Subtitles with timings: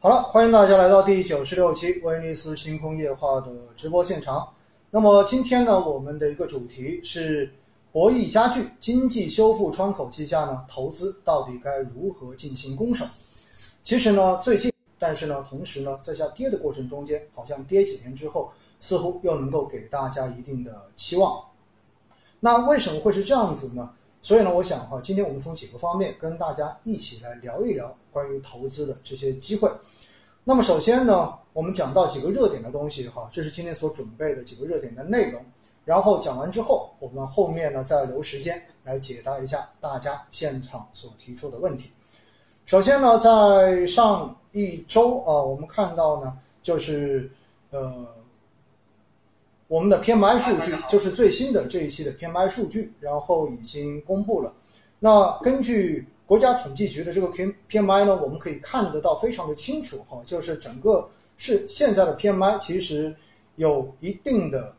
[0.00, 4.48] 好了，欢迎大家来到第九十六期威尼斯星空夜话的直播现场。
[4.92, 7.52] 那么今天呢，我们的一个主题是
[7.90, 13.04] 博弈加剧，经济修复窗口期下呢，投资到底该如何进行攻守？
[13.82, 21.42] 其实呢，最近，但是呢，同时呢，在下跌的过程中间，好像跌几天之后，似乎又能够给大家一定的期望。
[22.38, 23.90] 那为什么会是这样子呢？
[24.20, 29.70] 所以呢，我想哈，今天我们从几个方面跟大家一起来聊一聊关于投资的这些机会。
[30.44, 35.40] 那么首先呢，我们讲到几个热点的东西哈，这是今天所准备的几个热点的内容。
[35.84, 41.90] 然后讲完之后，我们后面呢再留时间来解答一下大家现场所提出的问题。
[42.66, 47.30] 首先呢，在上一周啊，我们看到呢，就是
[47.70, 48.17] 呃。
[49.68, 54.50] 我们的 PMI 数据就是最新的这一期的 PMI 数据，然后已经公布了。
[54.98, 63.14] 那根据国家统计局的这个 P PMI 呢，我们可以看得到非常的清楚哈，就是整个是现在的 PMI 其实
[63.56, 64.74] 有一定的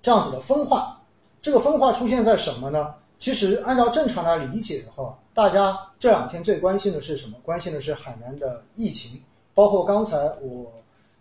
[0.00, 1.02] 这样子的分化。
[1.42, 2.94] 这个分化出现在什么呢？
[3.18, 7.36] 其实按照正常来理解哈，大家这两天最关心的是什么？
[7.42, 9.20] 关心的是海南的疫情，
[9.54, 10.72] 包括刚才我。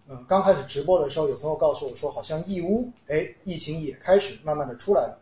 [0.09, 5.17] 嗯，刚开始直播的时候，有朋友告诉我说，好像义乌，哎，疫情也开始慢慢的出来了。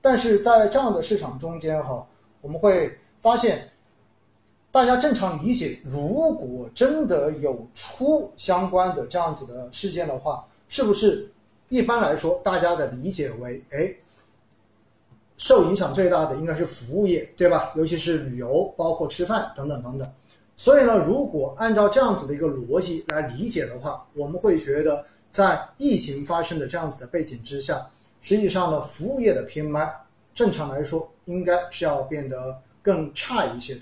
[0.00, 2.06] 但是在这样的市场中间哈，
[2.40, 3.68] 我们会发现，
[4.70, 11.28] 大家正常理解，如果真的有出相关的这样子的事件的话，是不是
[11.68, 13.92] 一般来说大家的理解为，哎，
[15.36, 17.72] 受影响最大的应该是服务业，对吧？
[17.74, 20.08] 尤其是旅游，包括吃饭等等等等。
[20.60, 27.80] 所以呢，如果按照这样子的一个逻辑来理解的话，我们会觉得，在疫情发生的这样子的背景之下，
[28.20, 29.90] 实际上呢，服务业的 PMI
[30.34, 33.80] 正常来说应该是要变得更差一些的。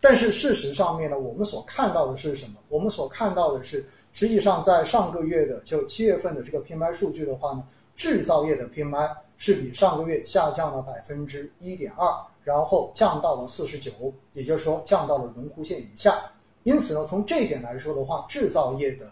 [0.00, 2.54] 但是事实上面呢，我们所看到的是什么？
[2.68, 7.62] 我们所看到的是，实际上在上个月的就七月份的这个 PMI 数据的话呢，
[7.94, 12.12] 制造业的 PMI 是比上个月下降了百分之一点二。
[12.48, 13.92] 然后降到了四十九，
[14.32, 16.18] 也就是说降到了荣枯线以下。
[16.62, 19.04] 因此呢，从这一点来说的话，制造业的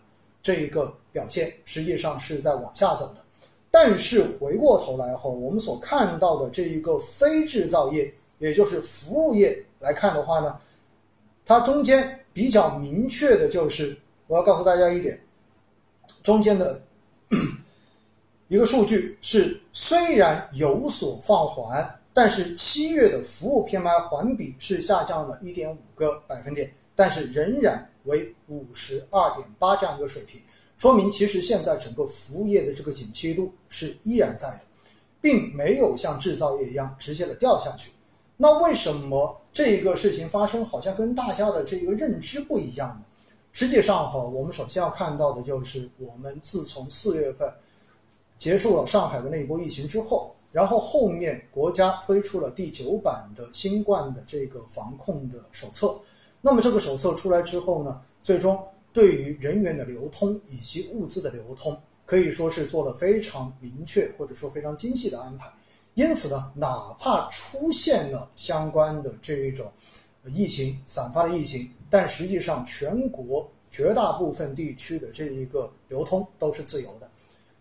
[0.42, 3.16] 这一个表现实际上是在往下走的。
[3.70, 10.58] 但是回过头来后，我们所看到的这一个非制造业，也就是服务业来看的话呢，
[11.44, 13.94] 它中间比较明确的就是，
[14.28, 15.20] 我要告诉大家一点，
[16.22, 16.80] 中间的
[18.48, 22.00] 一个数据是虽然有所放缓。
[22.16, 30.40] 但是七月的服务 PMI 环比是下降了一点五个百分点，但是仍然为五十二点八这样一个水平，
[30.78, 34.60] 说明其实现在整个服务业的这个景气度是依然在的，
[35.20, 37.90] 并没有像制造业一样直接的掉下去。
[38.38, 43.04] 那为什么这一个事情发生好像跟大家的这个认知不一样呢？
[43.52, 47.52] 实际上哈，我们首先要看到的就是我们自从四月份
[48.38, 50.34] 结束了上海的那一波疫情之后。
[50.56, 55.94] 然后后面国家推出了第九版的新冠的这个防控的手册，
[56.40, 58.58] 那么这个手册出来之后呢，最终
[58.90, 65.46] 对于人员的流通以及物资的流通，可以说是做了非常明确或者说非常精细的安排。
[65.92, 69.70] 因此呢，哪怕出现了相关的这一种
[70.28, 77.06] 疫情散发的疫情，但实际上全国绝大部分地区的这一个流通都是自由的。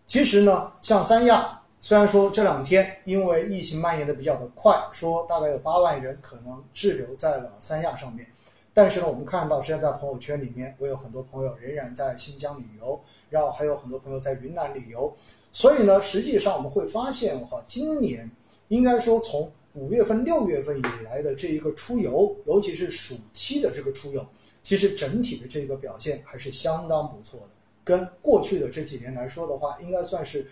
[0.06, 1.60] 其实呢，像三亚。
[1.86, 8.26] 虽然说这两天因为疫情蔓延的比较的快，说大概有八万人可能滞留在了三亚上面，
[8.74, 15.16] 但是呢，我们看到现在在朋友圈里面，我有很多朋友仍然在新疆旅游，然后还有很多朋友在云南旅游，
[15.52, 18.28] 所以呢，实际上我们会发现哈，今年
[18.66, 24.26] 应该说从五月份、六月份以来的这一个出游，尤其是暑期的这个出游，
[24.60, 27.46] 其实整体的这个表现还是相当不错的，
[27.84, 30.50] 跟过去的这几年来说的话，应该算是。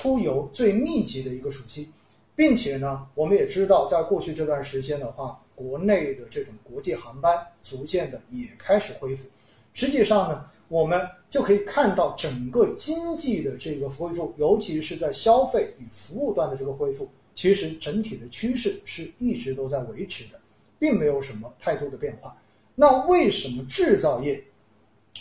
[0.00, 1.88] 出游最密集的一个暑期，
[2.36, 9.26] 并且呢，我们也知道，在过去这段时间的话，国内的这种国际航班逐渐的也开始恢复。
[9.74, 20.38] 实际上呢，我们就可以看到整个经济的这个恢复，尤其是在消费与服务端的这个恢复，其实整体的趋势是一直都在维持的，
[20.78, 22.36] 并没有什么太多的变化。
[22.76, 24.44] 那为什么制造业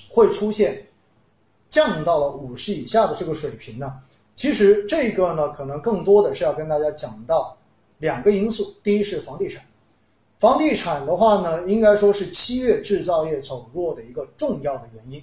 [0.08, 0.86] 会出现
[1.68, 4.02] 降到了五十以下的这个水平呢？
[4.38, 7.58] 其实这个呢，可能更多的是要跟大家讲到
[7.98, 8.76] 两个因素。
[8.84, 9.66] 第一是房地产，
[10.38, 15.22] 房地产的话呢，应该说是七月制造业走弱的一个重要的原因。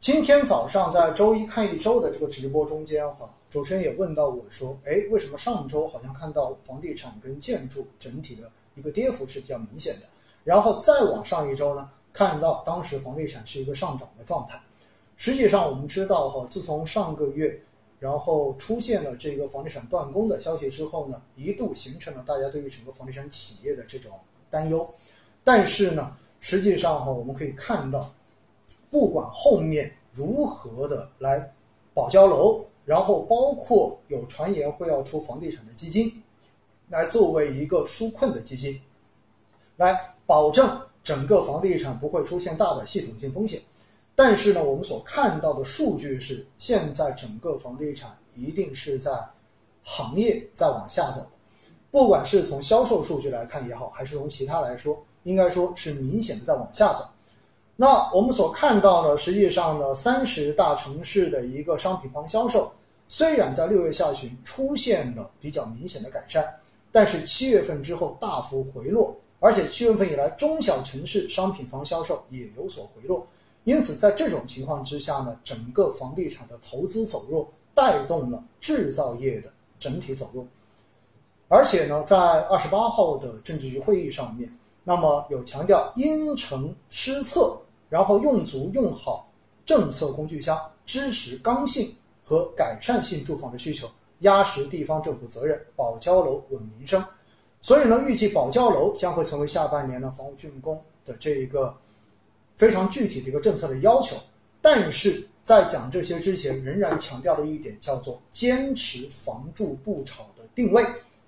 [0.00, 10.06] 今天早上在周一看一周的这个直播中间哈，主持人也问到我说，哎，为什么上周好像看到房地产跟建筑整体的一个跌幅是比较明显的，
[10.44, 14.58] 然后再往上一周呢，看到当时房地产是一个上涨的状态。
[15.18, 17.58] 实际上，我们知道哈，自从上个月，
[18.06, 24.12] 然后出现了这个房地产断供的消息之后呢，一度形成了大家对于整个房地产企业的这种
[24.48, 24.88] 担忧。
[25.42, 28.14] 但是呢，实际上哈，我们可以看到，
[28.92, 31.52] 不管后面如何的来
[31.92, 36.22] 保交楼，然后包括有传言会要出房地产的基金，
[36.88, 38.80] 来作为一个纾困的基金，
[39.78, 43.60] 来保证整个房地产不会出现大的系统性风险。
[44.16, 49.12] 但是呢，我们所看到的数据是，现在整个房地产一定是在
[49.84, 51.24] 行业在往下走，
[51.90, 57.04] 不管是从销售数据来看也好，还是从其他来说，应该说是明显的在往下走。
[57.76, 62.72] 那我们所看到呢，实际上呢，三十大城市的一个商品房销售，
[63.08, 66.42] 虽然在六月下旬出现了比较明显的改善，
[66.90, 73.26] 但是七月份之后大幅回落，而且七月份以来中小城市商品房销售也有所回落。
[73.66, 80.46] 因此，在这种情况之下呢，整个房地产的投资走弱，带动了制造业的整体走弱。
[81.48, 84.48] 而且呢，在二十八号的政治局会议上面，
[84.84, 87.58] 那么有强调因城施策，
[87.88, 89.28] 然后用足用好
[89.64, 91.92] 政策工具箱，支持刚性
[92.22, 93.90] 和改善性住房的需求，
[94.20, 97.04] 压实地方政府责任，保交楼稳民生。
[97.60, 101.76] 所以呢，预计保交楼将会成为下半年呢房屋竣工的这一个。
[102.56, 104.16] 非常具体的一个政策的要求，
[104.60, 110.84] 但是在讲这些之前，仍然强调了一点，叫做坚持房住不炒的定位，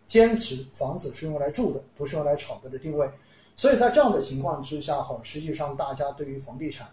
[0.07, 3.09] 坚持房子是用来住的，不是用来炒的的定位。
[3.55, 6.89] 所以在这样的情况之下，哈，实际上大家对于房地产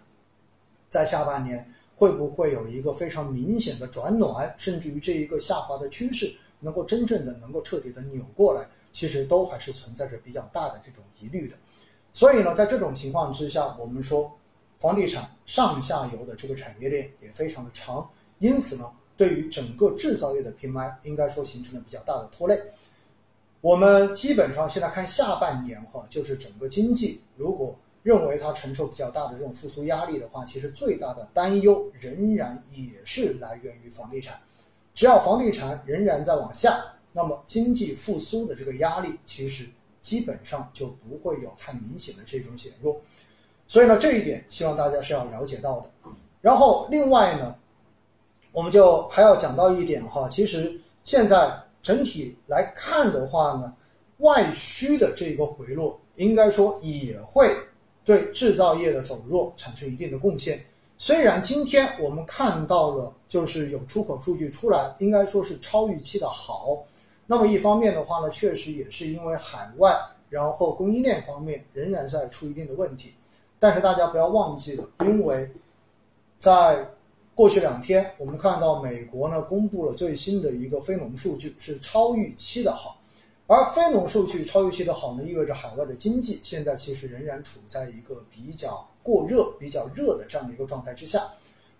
[0.89, 1.65] 在下半年
[1.95, 11.55] 会不会有一个非常明显的转暖，甚至于这一个下滑的趋势能够真正的能够彻底的扭过来，其实都还是存在着比较大的这种疑虑的。
[12.15, 14.33] 所以呢，在这种情况之下，我们说
[14.79, 18.09] 房地产上下游的这个产业链也非常的长，
[18.39, 22.57] 因此呢，对于整个制造业的 PMI 应该说形成了比较大的拖累。
[23.59, 34.39] 我们基本上现在看下半年哈，就是整个经济如果认为它承受比较大的这种复苏压力的话，其实最大的担忧仍然也是来源于房地产。
[34.93, 36.81] 只要房地产仍然在往下，
[37.11, 39.67] 那么经济复苏的这个压力其实。
[40.05, 42.95] 基本上就不会有太明显的这种减弱，
[43.65, 45.89] 所以呢，这一点希望大家是要了解到的。
[46.41, 47.55] 然后另外呢，
[48.51, 53.73] 我们就还要讲到一点哈，其实现在整体来看的话呢，
[54.19, 57.51] 外需的这个回落，应该说也会
[58.03, 60.63] 对制造业的走弱产生一定的贡献。
[60.99, 66.83] 虽然今天我们看到了就是有出口数据出来，应该说是超预期的好。
[67.27, 69.95] 那么一方面的话呢，确实也是因为海外，
[70.29, 73.13] 然后供应链方面仍然在出一定的问题。
[73.59, 75.49] 但是大家不要忘记了，因为
[76.37, 76.87] 在
[77.33, 83.01] 过去两天，我们看到美国呢公布了最新的一个非农数据，是超预期的好。
[83.47, 91.21] 而非农数据超预期的好呢，意味着海外的经济现在其实仍然处在一个比较过热、比较热的这样的一个状态之下。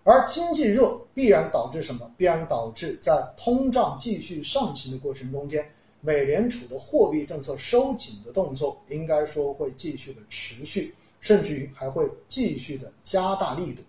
[0.08, 2.08] 而经济热必然导致什么？
[2.16, 5.68] 必然导致在通胀继续上行的过程中间，
[6.00, 13.82] 美联储的货币政策收紧的动作应该说会继续的持续，甚至于还会继续的加大力度。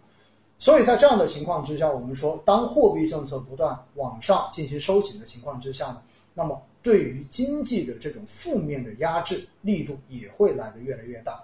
[0.58, 6.02] 所以在这样的情况之下，我们说，当货币政策不断往上进行收紧的情况之下呢，
[6.34, 11.44] 那么对于经济的这种负面的压制力度也会来得越来越大。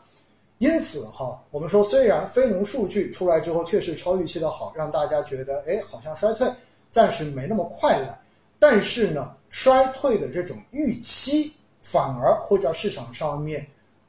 [0.64, 6.50] 因此哈，我们说虽然非农数据出来之后确实超预期的好，让大家觉得哎好像衰退
[6.90, 8.18] 暂时没那么快了，
[8.60, 11.52] 但是呢，衰退的这种预期
[11.82, 13.68] 反而会在市场上面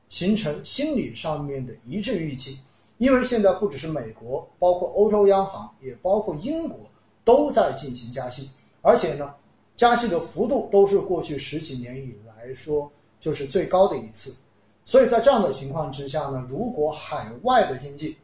[0.09, 2.61] 形成心理上面的一致预期，
[2.99, 6.79] 因为现在不只是美国，包括欧洲央行，也包括英国
[7.25, 8.49] 都在进行加息，
[8.81, 9.35] 而且呢，
[9.75, 14.37] 加息的幅度都是过去十几年以来说就是最高的一次。
[14.85, 18.19] 所以在这样的情况之下呢，如果海外的经济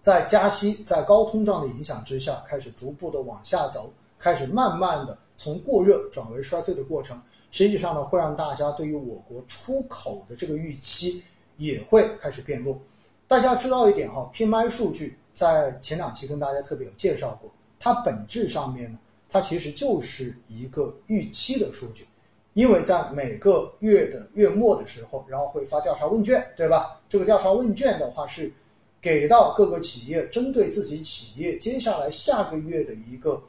[0.00, 7.20] 在加息、在高通胀的影响之下开始逐步的往下走，开始慢慢的从过热转为衰退的过程，
[7.50, 11.24] 实际上呢，会让大家对于我国出口的这个预期
[11.56, 12.78] 也会开始变弱。
[13.26, 22.06] 大家知道一点哈，PMI 数据在前两期跟大家特别有介绍过，它本质上面呢，它其实就是一个预期的数据。
[22.54, 27.00] 因为在每个月的月末的时候，然后会发调查问卷，对吧？
[27.08, 28.52] 这个调查问卷的话是
[29.00, 33.40] 给到各个企业，针对自己企业接下来下个月的一个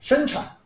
[0.00, 0.56] 生产，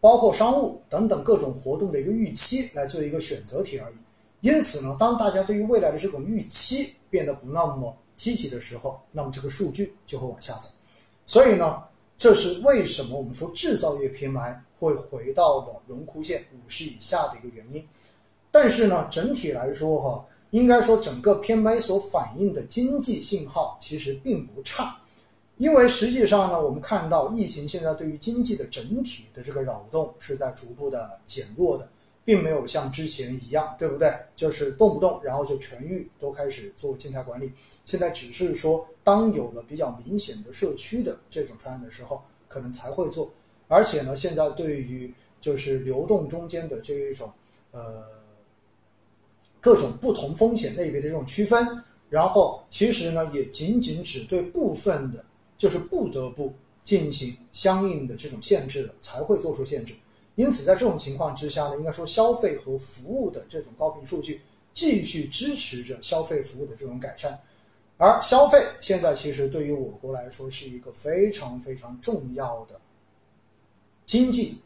[0.00, 3.94] 包括商务等等各种活动的一个预期来做一个选择题而已。
[4.40, 10.68] 因此呢，当大家对于未来的这种预期变得不那么积极的时候，那么这个数据就会往下走。
[11.26, 11.82] 所以呢，
[12.16, 17.82] 这是为什么我们说制造业 PMI 会回到了荣枯线五十以下的一个原因。
[18.50, 24.96] 但是呢，整体来说哈，应该说整个 PMI 所反映的经济信号其实并不差。
[25.56, 31.88] 因为实际上呢，我们看到疫情现在对于经济的整体的这个扰动是在逐步的减弱的，
[32.24, 34.12] 并没有像之前一样，对不对？
[34.36, 37.50] 就是动不动然后就全域都开始做静态管理。
[37.84, 43.30] 现在只是说，当有了比较明显的社区的这种传染的时候，可能才会做。
[43.74, 47.32] 而且呢，现在对于就是流动中间的这一种
[47.72, 48.04] 呃
[49.60, 55.24] 各种不同风险类别的这种区分，然后其实呢，也仅仅只对部分的。
[55.56, 56.52] 就是不得不
[56.84, 59.94] 进行相应的这种限制的，才会做出限制。
[60.34, 64.42] 因此，在这种情况之下呢，应该说消费和服务的这种高频数据
[64.74, 67.38] 继续支持着消费服务的这种改善。
[67.96, 72.78] 而消费现在其实对于我国来说是一个非常非常重要的
[74.06, 74.58] 经济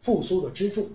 [0.00, 0.90] 复苏的支柱。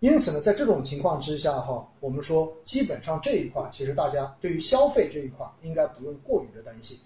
[0.00, 6.98] 因此呢，在这种情况之下哈，我们说基本上这一块其实大家对于消费这一块应该不用过于的担心，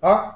[0.00, 0.34] 而。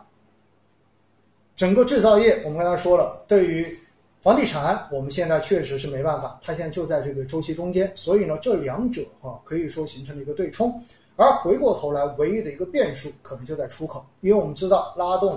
[1.57, 3.77] 整个制造业，我们刚才说了，对于
[4.23, 10.81] 房地产，我们现在确实是没办法，它现在就在这个周期中间，所以呢，这两者哈可以说形成了一个对冲。
[11.17, 15.37] 而回过头来，唯一的一个变数可能就在出口，因为我们知道拉动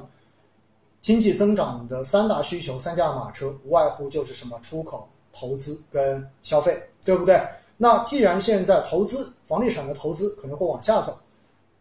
[1.01, 7.41] 经济增长的三大需求、三驾马车，无外乎就是什么出口、投资跟消费，对不对？
[7.77, 11.17] 那既然现在投资房地产的投资可能会往下走，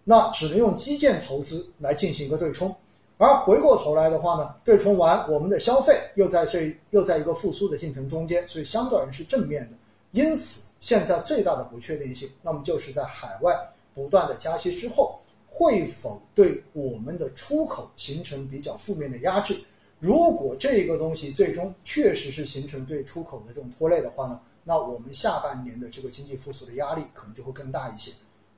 [0.04, 2.74] 那只能用基建投资来进行一个对冲。
[3.18, 9.76] 而回过头来的话呢，对冲完，我们的消费又在这又在一个复苏的进程中间，所以相对而言是正面的。
[10.12, 13.54] 因此，现在最大的不确定性，那么就是在海外
[13.94, 15.19] 不断的加息之后，
[15.52, 19.54] 会否对我们的出口形成比较负面的压制？
[19.98, 28.12] 如果这个东西最终确实是形成对出口的这种拖累的话呢，那我们下半年的这个经济复苏的压力可能就会更大一些。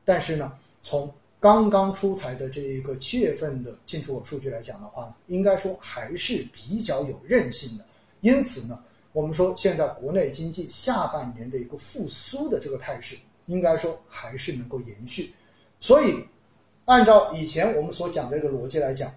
[0.05, 7.85] 但是呢，从刚刚出台的这一个七月份的进出口数据来讲的话呢，应该说还是比较有韧性的。
[8.21, 8.81] 因此呢，
[9.13, 15.33] 我们说现在国内经济下半年的一个复苏的这个态势，应该说还是能够延续。
[15.81, 16.25] 所以，
[16.93, 19.11] 按照以前我们所讲的这个逻辑来讲，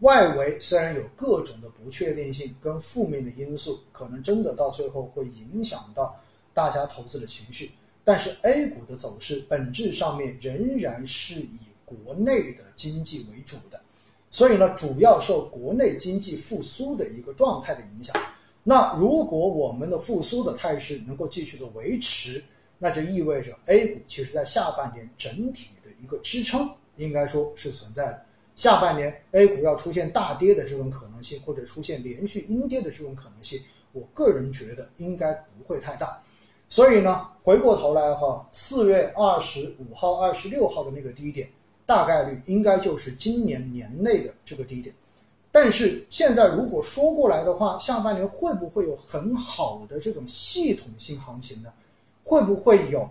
[0.00, 6.20] 外围虽然有各种的不确定性跟负面的因素，可能真的到最后会影响到
[6.52, 7.70] 大家投资的情绪。
[8.04, 13.80] 但是 A 股的走势本质上面仍然是以国内的经济为主的，
[14.30, 18.14] 所以呢，主要受国内经济复苏的一个状态的影响。
[18.62, 22.44] 那如果我们的复苏的态势能够继续的维持，
[22.78, 28.24] 那就意味着 A 股其实在下半年整体的一个支撑应该说是存在的。
[28.54, 33.60] 下半年 A 股要出现大跌的这种可能性，或者出现连续阴跌的这种可能性，
[33.92, 36.20] 我个人觉得应该不会太大。
[36.68, 41.48] 所以呢，回过头来的话，四月二十五号、二十六号的那个低点，
[41.86, 44.94] 大概率应该就是今年年内的这个低点。
[45.50, 51.70] 但是现在如果说过来的话，下半年会不会有很好的这种系统性行情呢？
[52.24, 53.06] 会不会有，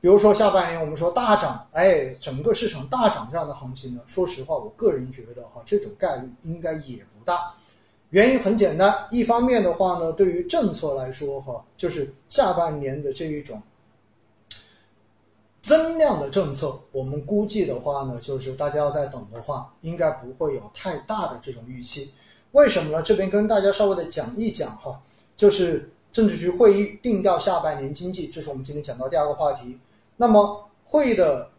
[0.00, 4.00] 比如说下半年我们说大涨，哎，整个市场大涨这样的行情呢？
[4.06, 7.52] 说实话，我个人觉得哈，这种概率应该也不大。
[8.10, 13.60] 原因很简单，一方面的话呢，对于政策来说，哈，就是下半年的这一种
[15.60, 22.14] 增量的政策，我们估计的话呢，就是大家要在等的话，应该不会有太大的这种预期。
[22.52, 23.02] 为什么呢？
[23.02, 25.02] 这边跟大家稍微的讲一讲哈，
[25.36, 29.76] 就是政治局会议定调下半年经济，这是我们今天讲到第二个话题。
[30.18, 31.50] 那么会的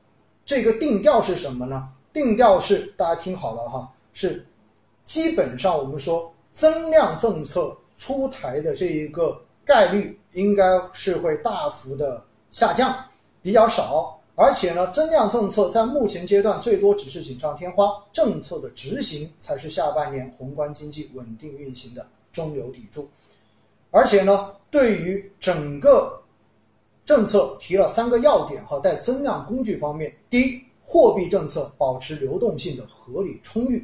[0.46, 1.90] 这个定调是什么呢？
[2.14, 4.46] 定调是大家听好了哈，是
[5.04, 6.32] 基本上我们说。
[6.52, 12.94] 增量政策出台的这一个概率应该是会大幅的下降，
[13.42, 14.20] 比较少。
[14.36, 23.10] 而且呢，增量政策在目前阶段最多只是锦上添花，政策的执行才是下半年宏观经济稳定运行的中流砥柱。
[23.90, 26.22] 而且呢，对于整个
[27.10, 33.80] 政策提了三个要点哈，在增量工具方面，第一，货币政策保持流动性的合理充裕；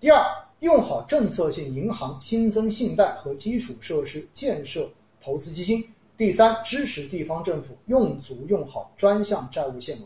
[0.00, 0.24] 第二，
[0.60, 4.88] 用好政策性银行新增信贷和基础设施建设
[5.22, 5.86] 投资基金。
[6.16, 10.00] 第三，支持地方政府用足用好专项债务限额。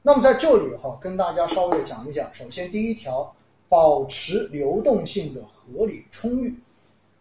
[0.00, 2.34] 那么在这里哈，跟大家稍微的讲一讲。
[2.34, 3.30] 首先，第一条，
[3.68, 6.58] 保持流动性的合理充裕。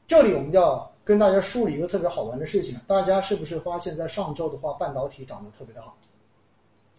[0.08, 5.96] 这里我们要跟大家梳理一个特别好玩的事情，大家是不是发现，在上周的话，半导体涨得特别的好？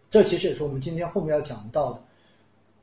[0.09, 2.01] 这其实也是我们今天后面要讲到的。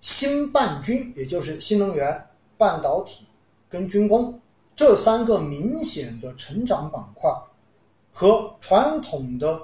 [0.01, 2.27] 新半军，也就是新能源、
[2.57, 3.25] 半导体
[3.69, 4.37] 跟军工
[4.75, 7.31] 这三个明显的成长板块，
[8.11, 9.61] 和传统的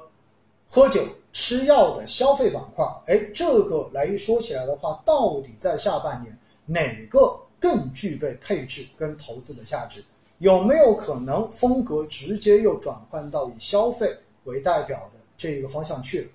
[0.65, 10.01] 喝酒吃药的消费板块，哎，这个来一说起来的话，到底在下半年哪个更具备配置跟投资的价值？
[10.39, 14.13] 有没有可能风格直接又转换到以消费
[14.45, 16.27] 为代表的这一个方向去了？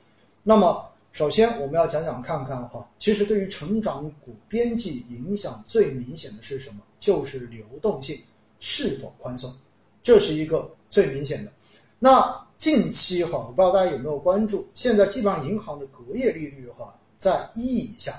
[0.42, 6.80] 那么，首先我们要讲讲看看哈，其实对于成长股边际影响最明显的是什么？
[7.00, 8.18] 就是流动性
[8.60, 9.54] 是否宽松，
[10.02, 11.50] 这是一个最明显的。
[11.98, 18.12] 那近期哈，我不知道大家有没有关注，现在基本上银行的隔夜利率哈在一以下。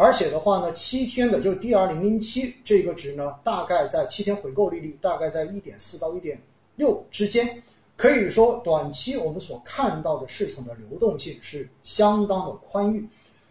[0.00, 6.40] 而且的话呢，七天的就是 D R 零零七这个值呢，大概在七天回购利率大概在一点四到一点
[6.76, 7.60] 六之间，
[7.96, 13.04] 可以说短期我们所看到的市场的流动性是相当的宽裕。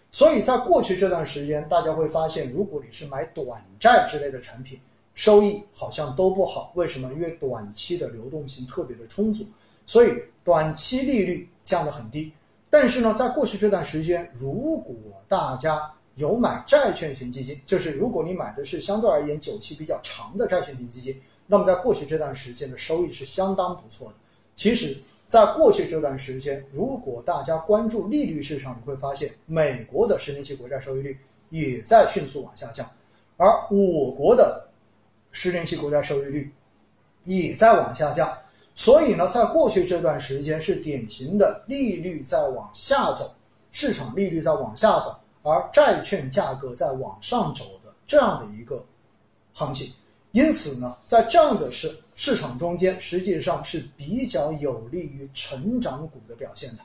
[0.09, 4.79] 所以在过去这段时间，大家会发现，如果你是买短债之类的产品，
[5.15, 6.71] 收益好像都不好。
[6.75, 7.11] 为什么？
[7.13, 9.45] 因为短期的流动性特别的充足，
[9.85, 10.13] 所以
[10.45, 12.31] 短期利率降得很低。
[12.69, 14.95] 但是呢，在过去这段时间，如果
[15.27, 24.15] 大家有买债券型基金，就是如果你买的是相对而言久期比较长的债券型基金，那么在过去这段时间的收益是相当不错的。
[24.55, 24.97] 其实，
[25.27, 31.17] 在过去这段时间，如果大家关注利率市场，你会发现美国的十年期国债收益率
[31.51, 32.89] 也在迅速往下降，
[33.37, 34.67] 而我国的
[35.31, 36.51] 十年期国债收益率
[37.25, 38.35] 也在往下降。
[38.73, 43.35] 所以呢，在过去这段时间是典型的利率在往下走，
[43.71, 45.15] 市场利率在往下走。
[45.47, 48.85] 而债券价格在往上走的这样的一个
[49.53, 49.93] 行情，
[50.33, 56.79] 因此呢，在这样的市市场中间，实际上是比较有利于成长股的表现的。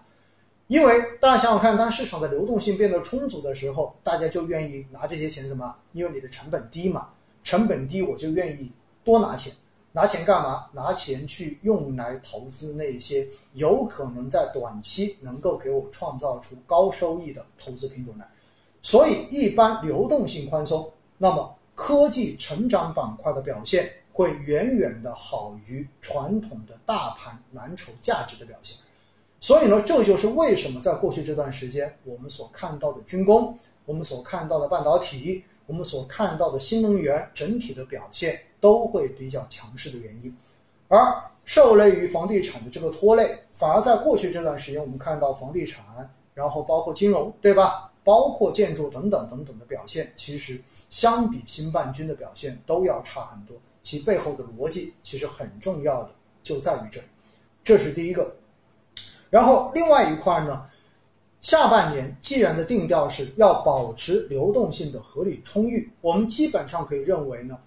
[0.68, 5.74] 因为大家想想看，当市场的流动性变得充足的时候，大家就愿意拿这些钱什么？
[5.90, 7.08] 因为你的成本低嘛，
[7.42, 8.70] 成本低我就愿意
[9.02, 9.52] 多拿钱。
[9.94, 10.68] 拿钱干嘛？
[10.72, 18.26] 拿钱去用来投资那些有可能在短期能够给我创造出高收益的投资品种来。
[18.82, 28.76] 所以，一般流动性宽松，那么科技成长板块的表现会远远的好于传统的大盘蓝筹价值的表现。
[29.40, 40.36] 所以呢，这就是为什么在过去这段时间，我们所看到的军工，我们所看到的半导体，我们所看到的新能源整体的表现都会比较强势的原因。
[40.88, 45.82] 而受累于房地产的这个拖累，反而在过去这段时间，我们看到房地产，
[46.34, 47.91] 然后包括金融，对吧？
[48.04, 50.60] 包括建筑等等等等的表现，其实
[50.90, 53.56] 相比新半军的表现都要差很多。
[53.82, 56.10] 其背后的逻辑其实很重要的
[56.42, 57.00] 就在于这，
[57.64, 58.34] 这是第一个。
[59.28, 60.64] 然后另外一块呢，
[61.40, 67.58] 下半年既然的定调是要保持流动性的合理充裕，我们基本上可以认为呢，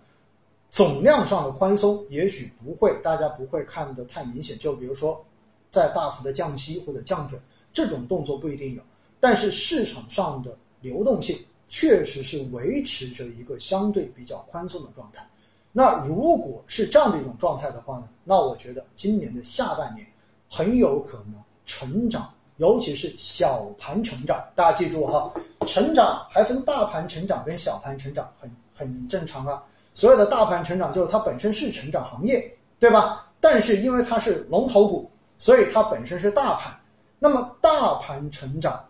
[0.69, 4.57] 总量上的宽松也许不会，大家不会看得太明显。
[4.57, 5.25] 就比如说，
[5.71, 7.41] 在大幅的降息或者降准
[7.73, 8.81] 这种动作不一定有。
[9.19, 15.27] 但是市场上的流动性确实是维持着一个相对比较宽松的状态。
[15.71, 18.07] 那如果是这样的一种状态的话呢？
[18.23, 20.07] 那我觉得今年的下半年
[20.49, 24.41] 很有可能成长，尤其是小盘成长。
[24.55, 25.29] 大家记住哈，
[25.67, 29.61] 成长还分大盘成长跟小盘成长，很很正常啊。
[29.93, 33.29] 所有的大盘成长就是它本身是成长行业，对吧？
[33.41, 36.73] 但是因为它是龙头股，所以它本身是大盘。
[37.19, 38.81] 那么大盘成长。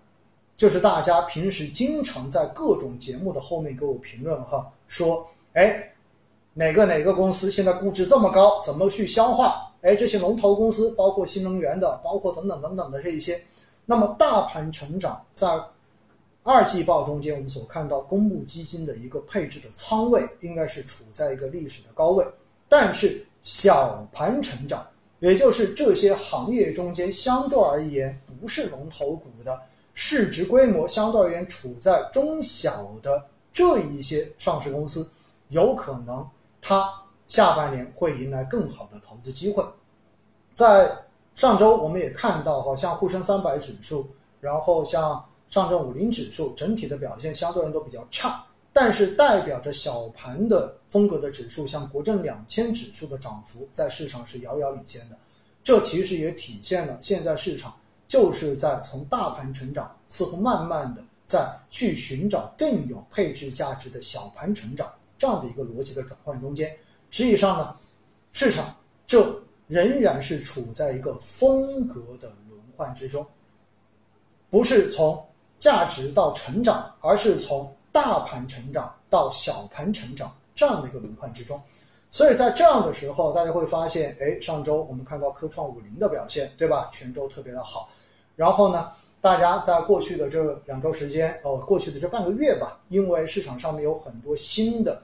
[0.57, 5.91] 就是大家平时经常在各种节目的后面给我评论哈，说哎，
[6.53, 9.69] 哪个哪个公司现在估值这么高，怎么去消化？
[9.81, 13.43] 哎，这些龙头公司，包括新能源的，包括等等等等的这一些，
[13.85, 15.47] 那么大盘成长在
[16.43, 22.25] 二季报中间，我们所看到公募基金的一个配置的仓位应该是处在一个历史的高位，
[22.69, 24.87] 但是小盘成长，
[25.19, 29.59] 也就是这些行业中间相对而言不是龙头股的。
[30.07, 35.09] 市值规模相对而言处在中小的这一些上市公司，
[35.49, 36.23] 有可能
[36.61, 36.87] 它
[37.27, 39.65] 下半年会迎来更好的投资机会。
[40.53, 40.95] 在
[41.33, 44.07] 上周我们也看到，好像沪深三百指数，
[44.39, 55.17] 然后像上证五零指数整体的表现相对而言都比较差，但是代表着小盘的风格的指数，像国证两千指数的涨幅在市场是遥遥领先的。
[55.63, 57.73] 这其实也体现了现在市场。
[58.15, 66.73] 就是在从大盘成长，似乎慢慢的在去寻找更有配置价值的小盘成长这样的一个逻辑的转换中间。
[67.11, 67.75] 实际上呢，
[68.31, 68.73] 市场
[69.05, 73.27] 这仍然是处在一个风格的轮换之中，
[74.49, 75.21] 不是从
[75.59, 81.61] 价值到成长，而是从大盘成长到小盘成长这样的一个轮换之中。
[82.09, 86.89] 所以在这样的时候，大家会发现，哎，上周我们看到科创五零的表现，对吧？
[86.93, 87.89] 全周特别的好。
[88.35, 95.01] 然后呢，大家在过去的这两周时间，哦，过去的这半个月吧，因为市场上面有很多新的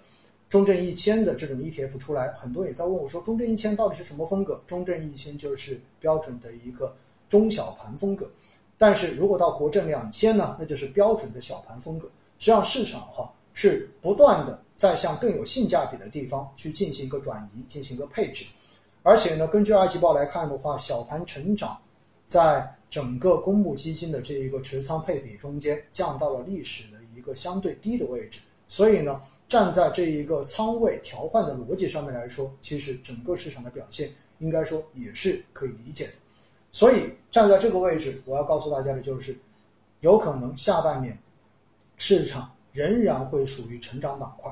[0.50, 4.62] 中证一千的这种 ETF 出来，很多也在问我说，中证一千到底是什么风格？
[4.68, 6.94] 中证一千就是标准的一个
[7.30, 8.30] 中小盘风格。
[8.78, 12.08] 但是如果到国证两千呢，那就是标准的小盘风格。
[12.40, 14.60] 实际上市场哈是不断的。
[14.82, 18.48] 在向更有性价比的地方去进行一个转移，进行一个配置，
[19.04, 21.78] 而且呢，根据二季报来看的话，小盘成长
[22.28, 36.14] 在整个公募基金的这一个持仓配比中间降到了历史的一个相对低的位置，所以呢，站在这一个仓位调换的逻辑上面来说，其实整个市场的表现应该说也是可以理解的。
[36.70, 39.38] 所以站在这个位置，我要告诉大家的就是，
[40.02, 41.18] 有可能下半年
[41.96, 44.52] 市场仍然会属于成长板块。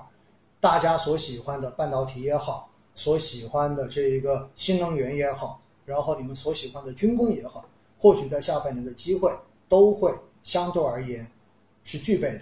[0.62, 7.68] 大家所喜欢的半导体也好，所喜欢的这一个新能源也好，然后你们所喜欢的军工也好，
[8.00, 9.32] 或许在下半年的机会
[9.68, 10.12] 都会
[10.44, 11.30] 相对而言
[11.84, 12.42] 是具备的。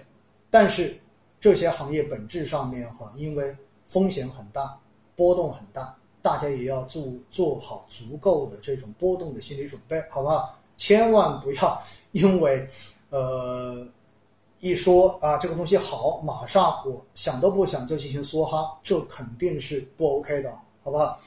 [0.49, 0.95] 但是
[1.41, 3.53] 这些行业本质上面哈，因为
[3.85, 4.79] 风险很大，
[5.15, 10.57] 波动很大，大家也要做做好足够的这种波动的心理准备，好不好？
[10.77, 12.69] 千万不要因为
[13.09, 13.85] 呃。
[14.59, 20.51] 一说啊，这个东西好，马上我想都不想就进行梭哈，这肯定是不 OK 的，
[20.83, 21.19] 好不好？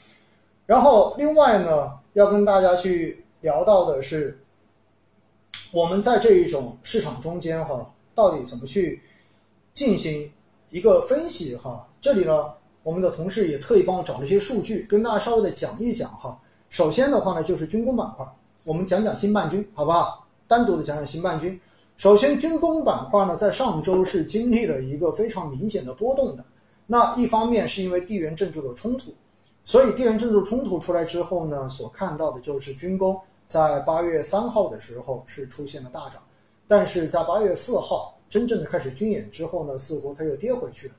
[0.67, 4.39] 然后另外呢，要跟大家去聊到的是，
[5.73, 9.03] 我们在这一种市场中间哈，到底怎么去
[9.73, 10.31] 进行
[10.71, 11.89] 一个分析哈？
[12.01, 16.39] 这里呢，我们的同事也特意帮我找了一些数据，跟大家稍微的讲一讲哈。
[16.69, 18.27] 首先的话呢，就是军工板块，
[18.65, 20.27] 我们讲讲新半军，好不好？
[20.47, 21.59] 单独的讲讲新半军。
[21.97, 26.45] 首先，军工板块呢，在上周是经历了一个非常明显的波动的。
[26.87, 29.15] 那一方面是因为地缘政治的冲突，
[29.65, 36.23] 所以地缘政治冲突出来之后呢，所看到的就是军工在八月三号的时候是出现了大涨，
[36.67, 40.95] 但是在八月四号真正的开始军演之后呢，似乎它又跌回去了。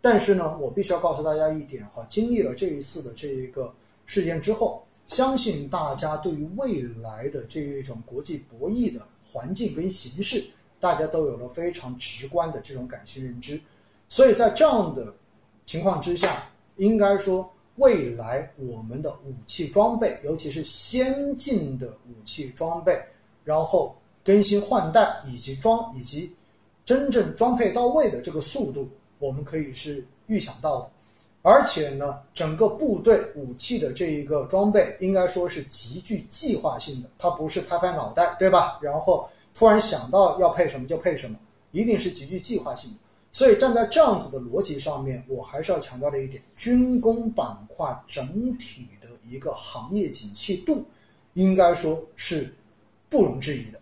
[0.00, 3.74] 但是呢，我必须要告诉大家一点哈，经历了这一次的这一个
[4.06, 9.02] 事件之后，相信大家对于未来的这一种国际博弈的。
[9.32, 10.42] 环境跟形势，
[10.80, 13.60] 大家都有了非常直观的这种感性认知，
[14.08, 15.12] 所以在这样的
[15.66, 22.98] 情况之下，应该说未来我们的武器装备，尤其是先进的武器装备，
[23.44, 26.34] 然后更新换代以及装以及
[26.84, 30.90] 真正装配到位的这个速度，我们可以是预想到的。
[31.42, 38.80] 而且呢，整个部队武器的这一个装备，应该说是极具计划性的，它不是拍拍脑袋，对吧？
[38.82, 41.38] 然后突然想到要配什么就配什么，
[41.70, 42.96] 一定是极具计划性的。
[43.36, 50.86] 所以站在这样子的逻辑上面，我还是要强调的一点，军工板块整体的一个行业景气度，
[51.34, 52.50] 应该说是
[53.10, 53.78] 不容置疑的，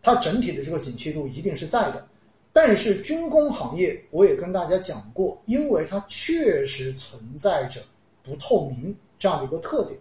[0.00, 2.06] 它整体的这个景气度一定是在的。
[2.52, 7.80] 但是军工行业，我也跟大家讲过，因为它确实存在着
[8.22, 9.98] 不透明这样的一个特点，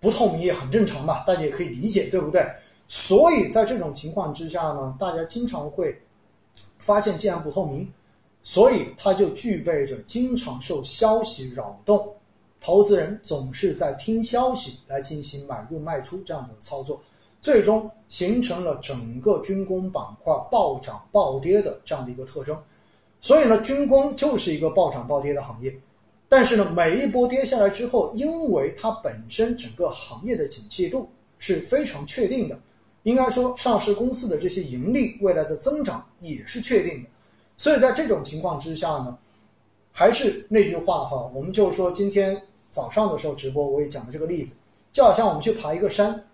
[0.00, 2.46] 不透明也很正常嘛，大家也可以理解，对不对？
[2.88, 5.98] 所以在这种情况之下呢，大家经常会
[6.78, 7.90] 发现，既然不透明，
[8.48, 12.14] 所以它就具备着经常受消息扰动，
[12.58, 16.98] 投资人总是在听消息来进行买入卖出这样的操作。
[17.42, 22.58] 最终形成了整个军工板块暴涨暴跌的这样的一个特征，
[23.20, 25.78] 所以呢，军工就是一个暴涨暴跌的行业。
[26.26, 31.06] 但是呢，每一波跌下来之后，因为它本身整个行业的景气度
[31.36, 32.58] 是非常确定的，
[33.02, 37.10] 应该说上市公司的这些盈利未来的增长也是确定的。
[37.58, 39.18] 所以在这种情况之下呢，
[39.92, 42.40] 还是那句话哈，我们就是说今天
[42.70, 44.54] 早上的时候直播我也讲了这个例子，
[44.92, 46.24] 就好像我们去爬一个山。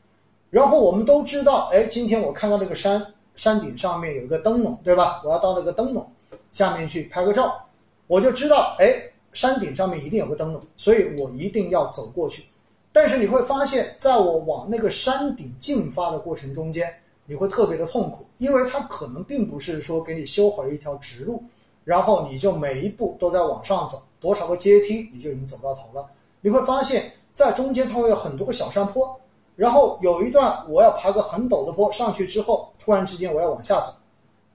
[0.50, 5.20] 然后我们都知道，哎，今天我看到那个山山顶上面有一个灯笼，对吧？
[5.24, 6.08] 我要到那个灯笼
[6.52, 7.66] 下面去拍个照，
[8.06, 12.44] 我就知道，哎，山顶上面一定有个灯笼，所以我一定要走过去。
[12.92, 16.94] 但是你会发现，在我往那个山顶进发的过程中间，
[17.26, 21.42] 你会特别的痛苦，因为它可能并不是说给你修好了一条直路，
[21.84, 26.06] 然后你就每一步都在往上走，多少个阶梯你就已经走到头了。
[26.40, 29.18] 你会发现在中间它会有很多个小山坡。
[29.56, 33.94] 然后有一段我要爬个很陡的坡上去之后，突然之间我要往下走，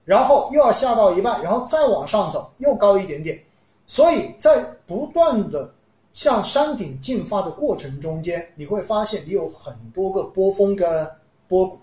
[0.04, 3.42] 然后又要下到一半，然后再往上走，又高一点点。
[3.88, 5.74] 所以在不断的
[6.14, 11.10] 向山顶进发的过程中间，你会发现你有很多个波峰跟
[11.48, 11.80] 波谷。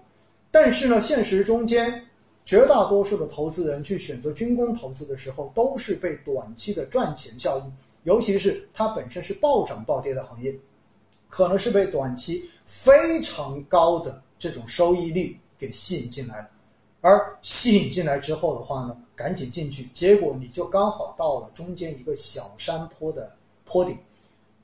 [0.58, 2.02] 但是呢，现实中间
[2.46, 7.72] 绝大多数的投资人去选择军工投资的时候，都是被短期的赚钱效应，
[8.04, 10.58] 尤其是它本身是暴涨暴跌的行业，
[11.28, 16.48] 可能是被短期非常高的这种收益率给吸引进来的。
[17.02, 23.30] 而吸引进来之后的话呢，赶紧进去，结果你就刚好到了中间一个小山坡的
[23.66, 23.94] 坡顶，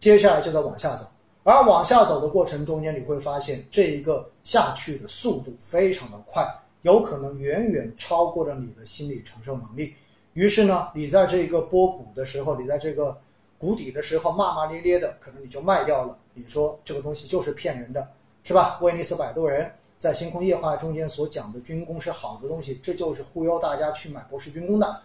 [0.00, 1.04] 接下来就在往下走。
[1.44, 6.46] 而往下走的过程中间，你会发现这一个下去的速度非常的快，
[6.82, 9.92] 有可能远远超过了你的心理承受能力。
[10.34, 13.18] 于是呢，你在这个波谷的时候，你在这个
[13.58, 16.16] 谷底的时候骂骂咧咧的，可能你就卖掉了。
[16.32, 18.08] 你说这个东西就是骗人的，
[18.44, 18.78] 是吧？
[18.80, 25.02] 威尼斯摆渡人在星空夜话中间所讲的军工是好的东西，这就是忽悠大家去买博士军工的，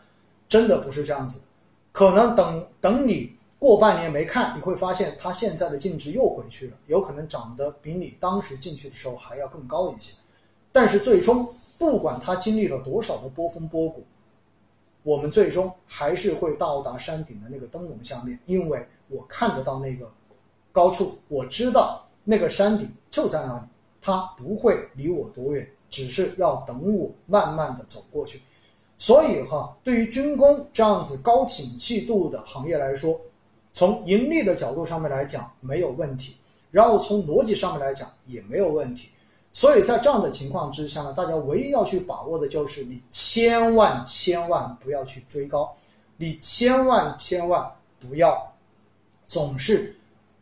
[0.47, 1.41] 真的不是这样子。
[1.91, 3.36] 可能等等你。
[3.59, 10.13] 过半年没看，你会发现它现在的净值又回去了，有可能涨得比你当时进去的时候还要更高一些。
[10.71, 11.47] 但是最终，
[11.79, 14.03] 不管它经历了多少的波峰波谷，
[15.01, 20.07] 我们最终还是会到达山顶的那个灯笼下面，因为我看得到那个
[20.71, 23.63] 高处，我知道那个山顶就在那里，
[23.99, 28.39] 它不会离我多远，只是要等我慢慢的走过去。
[28.99, 33.19] 所以哈，对于军工这样子高景气度的行业来说，
[33.77, 36.35] 从盈利的角度上面来讲没有问题，
[36.71, 39.09] 然后从逻辑上面来讲也没有问题，
[39.53, 45.75] 所以在这样的情况之下呢，大家唯一要去把握的就是你千万千万不要去追高，
[46.15, 48.51] 你千万千万不要
[49.27, 49.95] 总是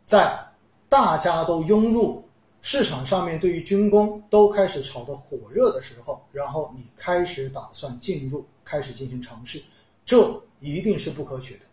[0.05, 0.39] 在
[0.87, 2.23] 大家都涌入
[2.61, 9.61] 市场上面，对于军工都开始炒得火热的时候，然后你开始打算进入，开始进行尝试，
[10.05, 11.65] 这一定是不可取的。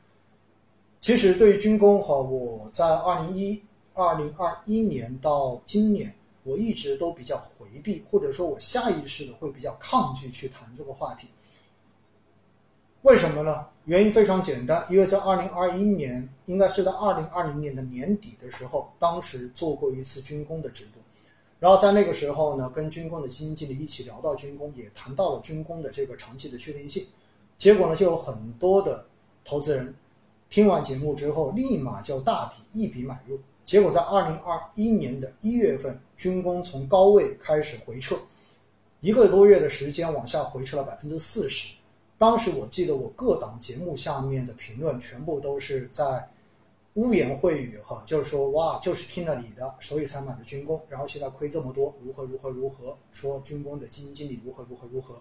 [1.02, 3.60] 其实对于军工哈，我在二零一
[3.92, 11.26] 二零二一年到今年，我一直都比较回避，或者说我下意识的会比较抗拒去谈这个话题。
[13.02, 13.66] 为什么呢？
[13.86, 21.02] 原因非常简单，因为在二零二一年，应该是在二零二零年的年底的时候，当时做过一次军工的直播，
[21.58, 27.04] 然后在那个时候呢，跟军工的基金经理一起聊到军工，也谈到了军工的这个长期的确定性，
[27.58, 29.04] 结果呢，就有很多的
[29.44, 29.92] 投资人。
[30.52, 33.40] 听完节目之后，立马就大笔一笔买入。
[33.64, 38.14] 结果在二零二一年的一月份，军工从高位开始回撤，
[39.00, 41.74] 一个多月的时间往下回撤了百分之四十。
[42.18, 46.28] 当时我记得我各档节目下面的评论全部都是在
[46.96, 55.14] 污言秽语哈，就是说哇，就是听了你的，所以才买的军工，然后现在亏这么多，如何如何如何，说军工的基金经理如何如何如何。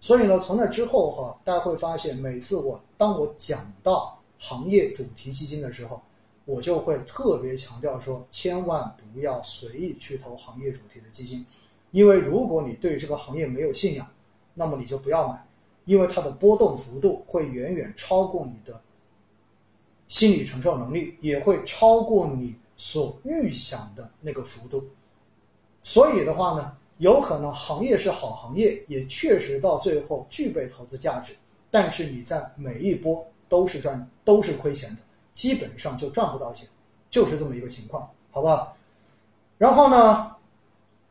[0.00, 4.16] 所以呢，从那之后哈，大家会发现，每次我当我讲到。
[4.42, 6.00] 行业主题基金的时候，
[6.46, 11.44] 我就会特别强调说，千万不要随意去投行业主题的基金，
[11.90, 14.10] 因为如果你对这个行业没有信仰，
[14.54, 15.46] 那么你就不要买，
[15.84, 18.80] 因为它的波动幅度会远远超过你的
[20.08, 24.88] 心理承受能力，也会超过你所预想的那个幅度。
[25.82, 31.36] 所以的话呢，有可能行业是好行业，也确实到最后具备投资价值，
[31.70, 33.29] 但是你在每一波。
[33.50, 34.96] 都是赚，都是亏钱的，
[35.34, 36.66] 基本上就赚不到钱，
[37.10, 38.72] 就是这么一个情况，好吧？
[39.58, 40.34] 然后呢，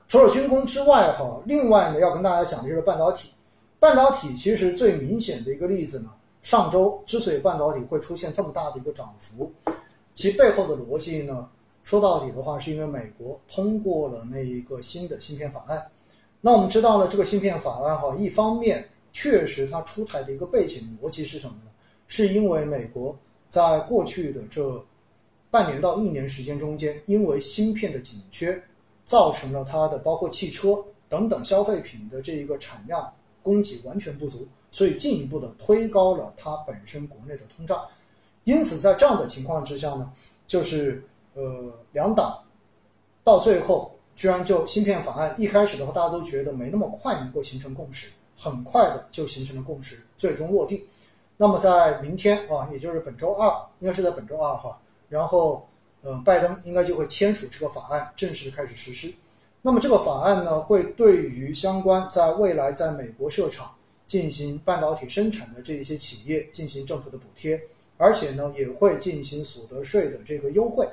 [0.07, 3.29] 除了军工之外，哈，另外呢要跟大家讲的就是半导体。
[3.77, 6.09] 半导体其实最明显的一个例子呢，
[6.41, 9.51] 上周之所以半导体会出现这么大的一个涨幅，
[10.15, 11.47] 其背后的逻辑呢，
[11.83, 15.89] 说到底的话，是因为美国通过了那一个新的芯片法案。
[16.41, 21.68] 那我们知道了这个芯片法案，哈，一方面确实它出台的一个背景逻辑是什么呢？
[22.09, 23.17] 是因为美国
[23.47, 24.85] 在过去的这
[25.49, 28.61] 半年到一年时间中间，因为芯片的紧缺，
[29.05, 37.81] 造成了它的包括汽车等等消费品的这一个产量供给完全不足，所以进一步的推高了它本身国内的通胀。
[38.43, 40.11] 因此，在这样的情况之下呢，
[40.47, 41.03] 就是
[41.35, 42.43] 呃两党
[43.23, 50.81] 到最后居然就芯片法案一开始的话，大家都觉得没那么快能够形成共识，很快的就形成了共识，最终落定。
[51.41, 53.49] 那么在明天啊，也就是本周二，
[53.79, 55.65] 应该是在本周二哈，然后，
[56.01, 59.09] 呃，拜登应该就会签署这个法案，正式开始实施。
[59.61, 63.73] 那么这个法案呢，会对于相关在未来在美国设厂
[64.05, 67.57] 进行半导体生产的这一些企业进行政府的补贴，
[67.95, 70.85] 而且呢，也会进行所得税的这个优惠。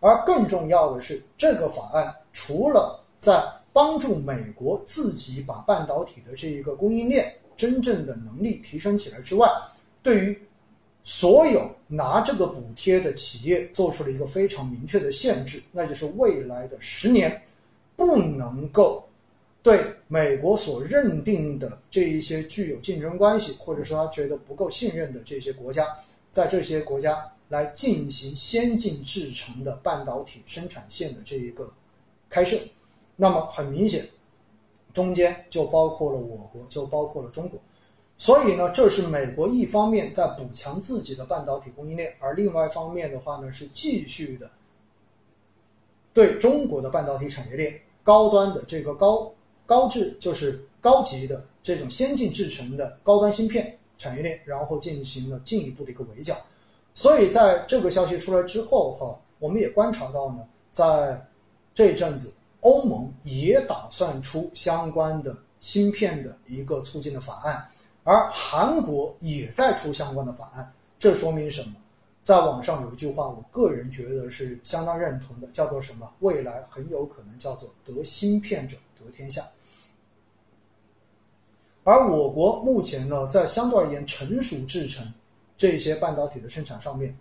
[0.00, 3.38] 而更重要的是，这个法案除了在
[3.70, 9.46] 帮助美国自己把半导体的这一个供应链真正的能力提升起来之外，
[10.02, 10.38] 对于
[11.02, 17.42] 所有拿这个补贴的企业做出了一个非常明确的限制，那就是未来的十年
[17.96, 19.04] 不能够
[19.62, 25.86] 对美国所认定的这一些具有竞争关系，或者说他觉得不够信任的这些国家，
[26.30, 31.72] 在这些国家来进行先进制程的半导体生产线的这一个
[32.28, 32.56] 开设。
[33.16, 34.06] 那么很明显，
[34.94, 37.60] 中间就包括了我国，就包括了中国。
[38.20, 44.50] 所以呢，这是美国一方面在补强自己的半导体供应链，而另外一方面的话呢，是继续的
[46.12, 49.32] 对中国的半导体产业链高端的这个高
[49.64, 56.36] 高质，就是高级的这种先进制程的高端芯片产业链，然后进行了进一步的一个围剿。
[56.92, 61.26] 所以在这个消息出来之后，哈，我们也观察到呢，在
[61.74, 67.66] 这一阵子，欧盟也打算出相关的芯片的一个促进的法案。
[68.02, 71.74] 而韩国也在出相关的法案，这说明什么？
[72.22, 76.10] 在网上有一句话，我个人觉得是相当认同的，叫做什么？
[76.20, 79.42] 未来很有可能叫做“得芯片者得天下”。
[81.82, 85.12] 而我国目前呢，在相对而言成熟制程
[85.56, 87.16] 这些半导体的生产上面，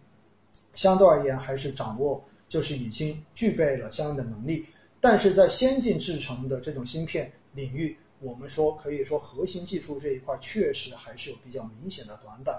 [0.76, 4.68] 相对而言还是掌握，就是已经具备了相应的能力，
[5.00, 7.98] 但是在先进制程的这种芯片领域。
[8.21, 12.58] 我们说，可以说核心技术这一块确实还是有比较明显的短板，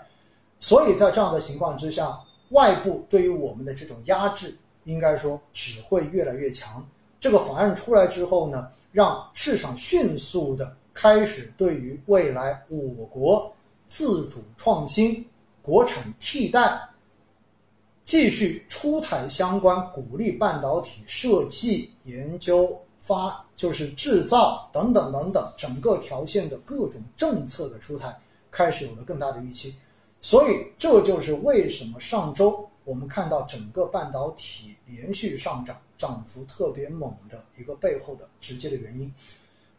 [0.59, 2.19] 所以在这样的情况之下，
[2.51, 6.87] 外部对于我们的这种压制，应该说只会越来越强。
[7.19, 13.55] 这个法案出来之后呢，让市场迅速的开始对于未来我国
[13.89, 15.27] 自主创新、
[15.63, 16.81] 国产替代、
[18.05, 22.81] 继续出台相关鼓励半导体设计研究。
[23.01, 28.19] 发就是制造等等等等，整个条线的各种政策的出台
[28.51, 29.77] 开始有了更大的预期，
[30.19, 39.13] 所以这就是为什么上周我们看到整个半导体连续上涨，涨幅特别猛的一个背后的直接的原因。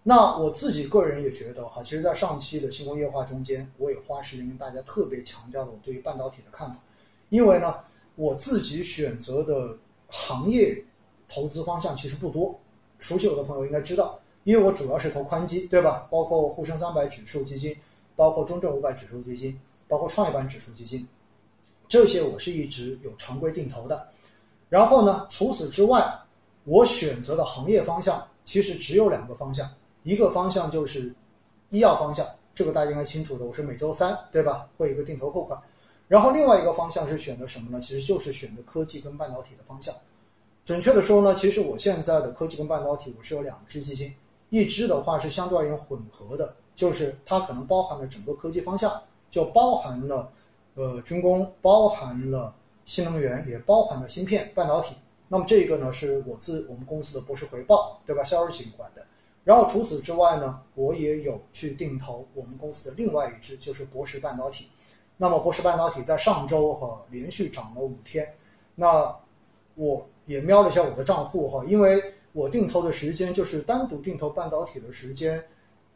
[0.04, 6.78] 那我自己个人也觉得哈，其实，在上期的星空夜话中间，我也花时间跟大家特别强调了我对于半导体的看法，
[7.30, 7.74] 因为呢，
[8.16, 9.76] 我自己选择的
[10.08, 10.86] 行业
[11.28, 12.56] 投资方向其实不多。
[13.02, 16.08] 熟悉我的朋友应该知道，因为我主要是投宽基，对吧？
[16.10, 17.76] 包括沪深三百指数基金，
[18.16, 21.06] 包括中证五百指数基金，包括创业板指数基金，
[21.90, 24.08] 这些我是一直有常规定投的。
[24.70, 26.10] 然后呢，除此之外，
[26.64, 29.70] 我选择的行业方向其实只有两个方向，
[30.04, 31.14] 一个方向就是
[31.70, 34.70] 医药方向，这个大家应该清楚的，我是每周三，对吧？
[34.78, 35.60] 会一个定投扣款。
[36.08, 37.82] 然后另外一个方向是选的什么呢？
[37.82, 39.96] 其实就是选的科技跟半导体的方向。
[40.64, 44.14] 准确的说呢，其实我现在的科技跟半导体，我是有两只基金，
[44.50, 50.32] 一只的话是相对而言混合的，就是它可能包含了整个科技方向，就包含了
[50.76, 54.96] 呃军工，包含了新能源，也包含了芯片半导体。
[55.28, 58.24] 那么这个呢是我自我们公司的博士回报，对吧？
[58.24, 59.04] 肖日锦管的。
[59.44, 64.68] 然后除此之外呢，我也有去定投我们公司的另外一只，就是博时半导体。
[65.18, 68.36] 那么博时半导体在上周哈连续涨了五天，
[68.76, 69.18] 那
[69.74, 70.08] 我。
[70.26, 72.02] 也瞄了一下我的账户哈，因为
[72.34, 75.44] 我定投的时间就是单独定投半导体的时间，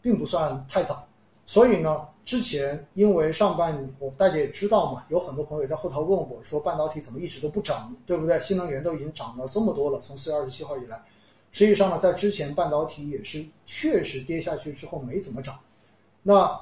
[0.02, 1.08] 并不算太早，
[1.46, 8.40] 所以呢，之前因为上半我大家也知道嘛，有很多朋友在后头问我说半导体怎么一直都不涨，对不对？
[8.42, 11.02] 新能源都已经涨了这么多了，从四月二十七号以来，
[11.52, 15.58] 实际上呢，在之前半导体也是确实跌下去之后没怎么涨，
[16.24, 16.60] 那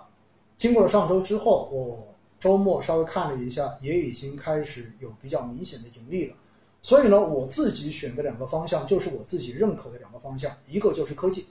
[0.58, 1.97] 经过了上周之后，我
[2.39, 6.36] 周末稍微看了一下，也已经开始有比较明显的盈利了。
[6.84, 11.48] 所以呢，我自己选的两个方向就是我自己认可的两个方向，一个就是科技，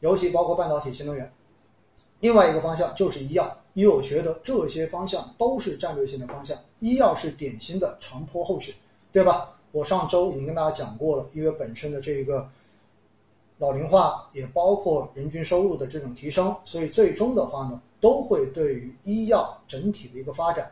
[0.00, 1.26] 尤其包括半导体、新能源；
[2.20, 6.56] 另外一个方向就是医药，因为我觉得这些方向都是战略性的方向。
[6.80, 8.74] 医药是典型的长坡后市，
[9.10, 9.58] 对吧？
[9.72, 12.46] 我上周已经跟大家讲过了，因为本身的这个
[13.56, 20.70] 老龄化，也包括人均收入的这种提升，所以最终的话呢，都会对于医药整体的一个发展。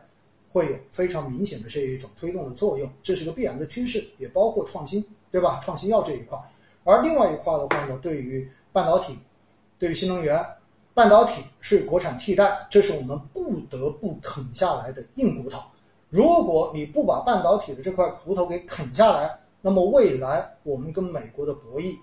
[0.53, 5.59] 会有非常明显的这一种推动的作用，这是个必然的趋势，也包括创新，对吧？
[5.61, 6.39] 创新药这一块，
[6.83, 9.17] 而另外一块的话呢，对于半导体，
[9.79, 10.39] 对于新能源，
[10.93, 15.59] 半导体是国产替代，这是我们不得不啃下来的硬骨头。
[16.09, 21.95] 如果你不把半导体的这块骨头给啃下来，那么未来我们跟美国的博弈，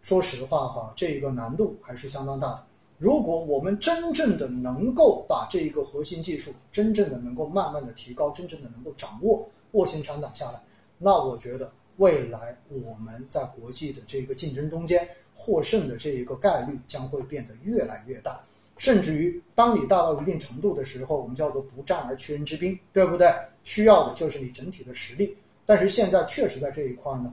[0.00, 2.64] 说实话哈，这个难度还是相当大的。
[2.98, 10.60] 如果我们真正的能够把这一个核心技术真正的能够慢慢的提高，真正的能够掌握卧薪尝胆下来，
[10.98, 18.40] 那我觉得未来我们在国际的这个竞争中间获胜的这一个概率将会变得越来越大，
[18.78, 23.32] 甚至于当你大到一定程度的时候，我们叫做不战而屈人之兵，对不对？
[23.62, 25.36] 需要的就是你整体的实力。
[25.64, 27.32] 但是现在确实在这一块呢，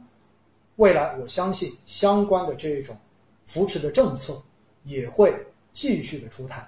[0.75, 2.95] 未来我相信相关的这一种
[3.45, 4.39] 扶持的政策。
[4.87, 5.35] 也会
[5.75, 6.65] 继续的出台，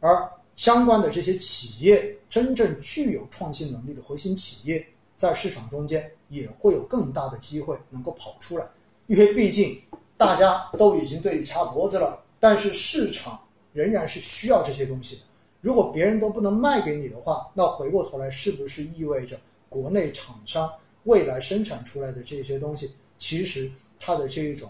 [0.00, 4.84] 而相关的这些企业，真正具有创新能力的核心企业，
[5.16, 8.66] 在市场中间也会有更大的机会能够跑出来，
[9.06, 9.80] 因为毕竟
[10.16, 13.40] 大家都已经对你掐脖子了，但是市场
[13.72, 15.22] 仍然是需要这些东西的。
[15.60, 19.38] 如果别人都不能卖给你的话，那回过头来是不是意味着
[19.68, 20.68] 国内厂商
[21.04, 24.68] 未来生产出来的这些东西，其实它的这一种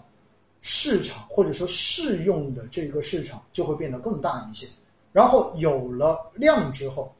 [0.71, 4.67] 市场或者说适用的这个市场就会变得更大一些？
[5.11, 7.11] 然后有了量之后，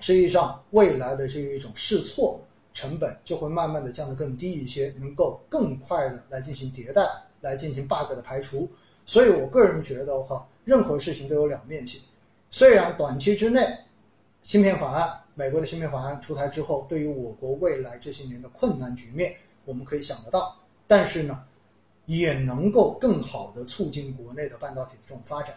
[0.00, 2.40] 实际上未来的这一种试错
[2.74, 7.06] 成本就会慢慢的降得更低一些，能够更快的来进行迭代，
[7.40, 8.68] 来进行 bug 的排除。
[9.06, 12.00] 所以我个人觉得话，任何事情都有两面性。
[12.50, 13.64] 虽然短期之内，
[14.42, 20.58] 芯片法案，美国的芯片法案出台之后，对于我国未来这些年的困难局面，我们可以想得到，
[20.88, 21.44] 但是呢，
[22.06, 25.54] 也能够更好的促进国内的半导体的这种发展。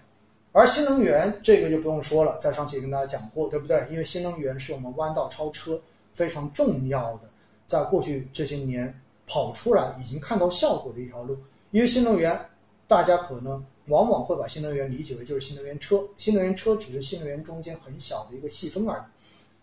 [0.52, 3.86] 而新能源这个就不用说了，在上期也跟大家讲过，对不对？
[3.92, 5.80] 因为新能源是我们弯道超车
[6.14, 7.22] 非常重要的，
[7.68, 11.38] 在过去这些年跑出来已经看到效果的一条路。
[11.72, 12.40] 因为新能源，
[12.88, 13.64] 大家可能。
[13.90, 19.04] 往往会把新能源理解为就是新能源车，新能源车只是新能源中间很小的一个细分而已。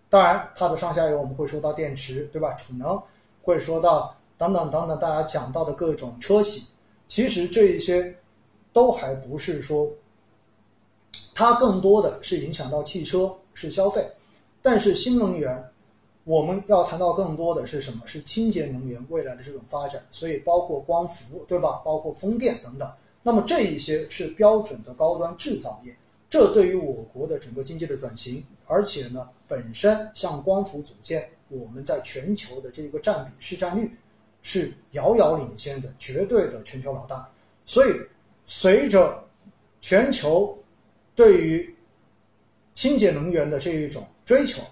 [0.09, 2.55] 当然，它的上下游我们会说到电池，对吧？
[2.55, 3.03] 储能，
[3.43, 6.68] 会说到等等等等，大家讲到的各种车企，
[7.12, 8.16] 其实这一些
[8.72, 9.92] 都还不是说，
[11.34, 14.02] 它更多的是影响到汽车是消费。
[14.62, 15.62] 但是新能源，
[16.24, 18.00] 我们要谈到更多的是什么？
[18.06, 21.82] 是清洁能源未来的这种发展，所以包括光伏，对吧？
[21.84, 22.90] 包括风电等等。
[23.22, 25.94] 那么这一些是标准的高端制造业，
[26.30, 33.90] 这对于我国的整个经济的转型，而且呢，本身像光伏组件，我们在全球的这个占比市占率
[34.43, 37.28] 是遥遥领先的，绝对的全球老大。
[37.64, 37.93] 所以，
[38.47, 39.24] 随着
[39.80, 40.59] 全球
[41.14, 41.74] 对于
[42.74, 44.62] 清洁能源的这一种追求，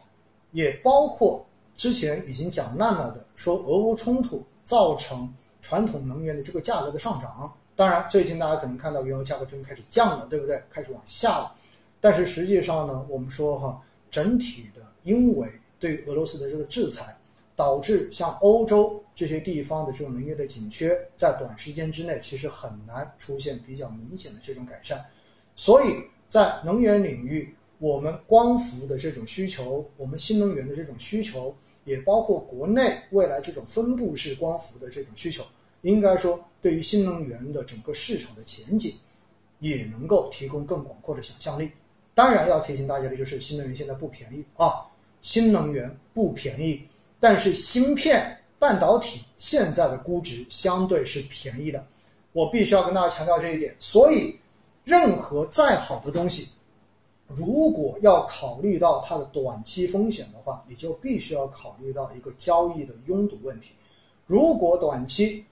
[0.53, 1.47] 也包括
[1.77, 7.53] 之前已经讲烂了的，说俄乌冲突造成传统能源的这个价格的上涨。
[7.77, 10.63] 当然，最近大家可能看到原油价格终于开始降了，对不对？
[10.69, 11.55] 开始往下了。
[12.01, 15.49] 但是实际上呢，我们说哈，整体的因为
[15.79, 17.17] 对俄罗斯的这个制裁，
[17.57, 24.99] 导致像欧洲这些地方的这种能源的紧缺，在短时间之内其实很难出现比较明显的这种改善。
[25.55, 25.95] 所以
[26.27, 31.55] 在能源领域，我们光伏的这种需求，我们新能源的这种需求，
[31.85, 35.45] 也包括国内未来这种分布式光伏的这种需求。
[35.83, 38.95] 应该说，对于新能源的整个市场的前景，
[39.59, 41.71] 也能够提供更广阔的想象力。
[42.15, 44.89] 当然，要提醒大家的就是，新能源现在不便宜啊，
[45.21, 46.85] 新能源不便宜。
[47.19, 51.83] 但是，芯片半导体现在的估值相对是便宜的，
[52.33, 53.75] 我必须要跟大家强调这一点。
[53.81, 54.39] 所以，
[54.85, 56.51] 任何再好的东西，
[57.27, 63.73] 如果要考虑到它的短期风险的话，你就必须要考虑到一个交易的拥堵问题。
[64.27, 65.43] 如果短期，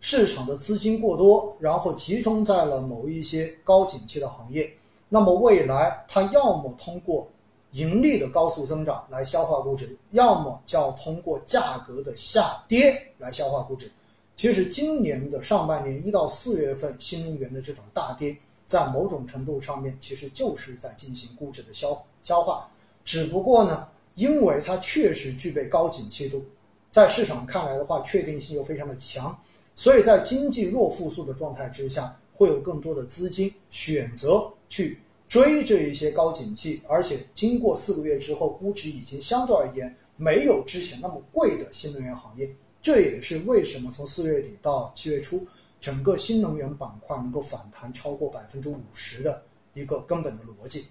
[0.00, 4.72] 市场的资金过多，然后集中在了某一些高景气的行业，
[5.10, 7.28] 那么未来它要么通过
[7.72, 13.90] 盈利的高速增长来消化估值，要么就要通过价格的下跌来消化估值。
[14.36, 22.68] 其实今年的上半年一到四月份，新能源的这种大跌，在某种程度上面其实就是在进行估值的消消化。
[23.04, 26.42] 只不过呢，因为它确实具备高景气度，
[26.90, 29.38] 在市场看来的话，确定性又非常的强。
[29.76, 34.98] 所以在经济弱复苏的状态之下，会有更多的资金选择去
[35.30, 42.54] 追这一些高景气，而且经过四个月之后，估值已经相对而言没有之前那么贵的新能源行业。
[42.82, 45.46] 这也是为什么从四月底到七月初，
[45.80, 50.84] 整个新能源板块能够反弹超过百分之五十的一个根本的逻辑。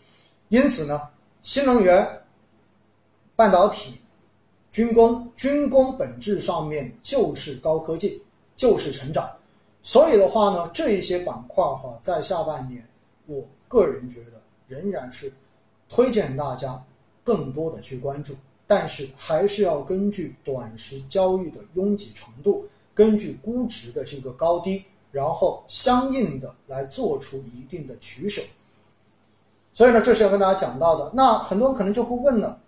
[0.48, 1.02] 因此呢，
[1.44, 2.22] 新能源、
[3.36, 4.00] 半导体、
[4.72, 8.24] 军工，军工本质上面就是高科技。
[8.60, 9.26] 就是成长，
[9.82, 12.86] 所以的话呢，这一些板块哈，在下半年，
[13.26, 15.32] 我个人觉得仍然是
[15.88, 16.84] 推荐大家
[17.24, 18.36] 更多的去关注，
[18.68, 28.42] 但是还是要根据短时交易的拥挤程度，根据估值的这个高低，然后相应的来做出一定的取舍。
[29.74, 31.10] 所以呢，这是要跟大家讲到的。
[31.14, 32.60] 那很多人可能就会问了，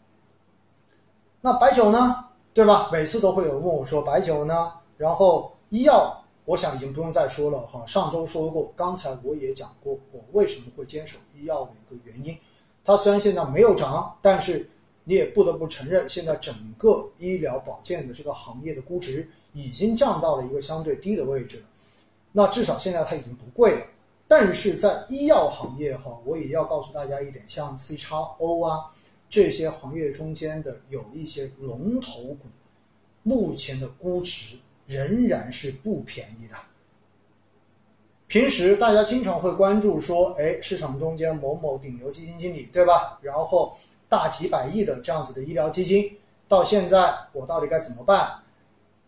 [1.41, 2.89] 那白酒呢，对吧？
[2.93, 5.52] 每次都会有问我说白酒呢，然后。
[5.74, 6.20] 医药，
[6.52, 7.82] 我想已经不用再说了哈。
[7.86, 12.38] 上周说过，刚才我也讲过，我为什么会坚守医药的一个原因。
[12.84, 14.70] 它虽然现在没有涨，但是
[15.06, 21.64] 你也不得不承认，现在整个医疗保健的这个行业的估值已经降到了一个相对低的位置。
[22.34, 23.86] 那至少现在它已经不贵了。
[24.28, 28.91] 但是在医药行业哈，我也要告诉大家一点，像 C 叉 O 啊
[29.30, 32.39] 这些行业中间的有一些龙头股，
[33.24, 34.58] 目前的估值
[34.92, 36.56] 仍然是不便宜的。
[38.28, 43.18] 平时大家经常会关注说，哎，市场中间某某顶流基金经理，对吧？
[43.22, 43.78] 然后
[44.10, 46.18] 大几百亿的这样子的医疗基金，
[46.48, 48.32] 到现在我到底该怎么办？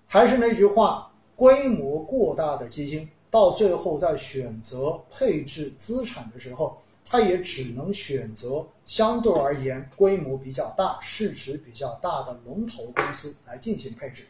[0.08, 3.10] 还是那句话，规模过大的基金。
[3.32, 14.28] 到最后，在选择配置资产的时候，他也只能选择相对而言规模比较大、市值比较大的龙头公司来进行配置，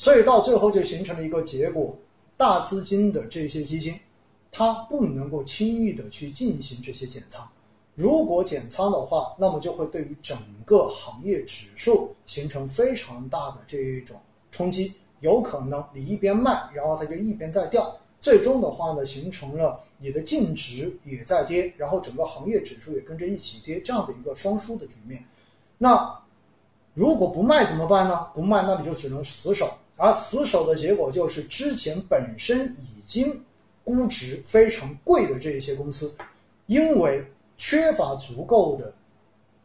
[0.00, 1.94] 所以到最后就形成了一个结果：
[2.34, 4.00] 大资金的这些基金，
[4.50, 7.46] 它不能够轻易的去进行这些减仓。
[7.96, 10.34] 如果减仓的话，那么就会对于整
[10.64, 14.18] 个行业指数形成非常大的这一种
[14.50, 17.94] 冲击，有可能你一边卖，然后它就一边在掉。
[18.22, 25.22] 最终的话呢，形成了你的净值也在跌，然后整个行业指数也跟着一起跌，这样的一个双输的局面。
[25.76, 26.18] 那
[26.94, 28.28] 如果不卖怎么办呢？
[28.32, 29.70] 不卖，那你就只能死守，
[30.00, 33.44] 而死守的结果就是之前本身已经
[33.84, 36.16] 估值非常贵的这一些公司，
[36.64, 37.22] 因为
[37.58, 38.94] 缺乏足够的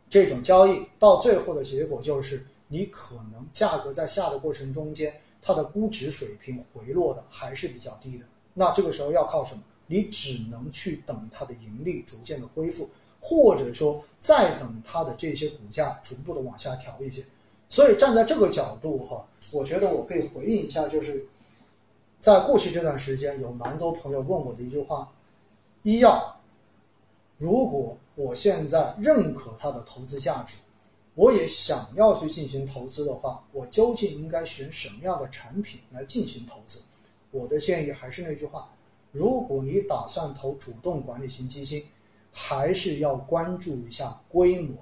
[0.09, 8.25] 这种交易，到最后的结果就是你可能价格在下的过程中间，它的估值水平回落的还是比较低的。
[8.53, 9.63] 那这个时候要靠什么？
[9.87, 12.89] 你只能去等它的盈利逐渐的恢复，
[13.21, 17.23] 或者说再等它的这些股价逐步的往下调一些。
[17.69, 19.25] 所以站在这个角度哈，
[19.55, 21.25] 我觉得我可以回应一下，就是
[22.19, 25.09] 在过去这段时间，有蛮多朋友问我的一句话：
[25.83, 26.35] 医药，
[27.37, 30.57] 如果我现在认可它的投资价值，
[31.13, 36.81] 我也想要去进行投资的话，我究竟应该选什么样的产品来进行投资？
[37.31, 38.69] 我的建议还是那句话：
[39.13, 41.85] 如果你打算投主动管理型基金，
[42.33, 44.75] 还是要关注一下规模。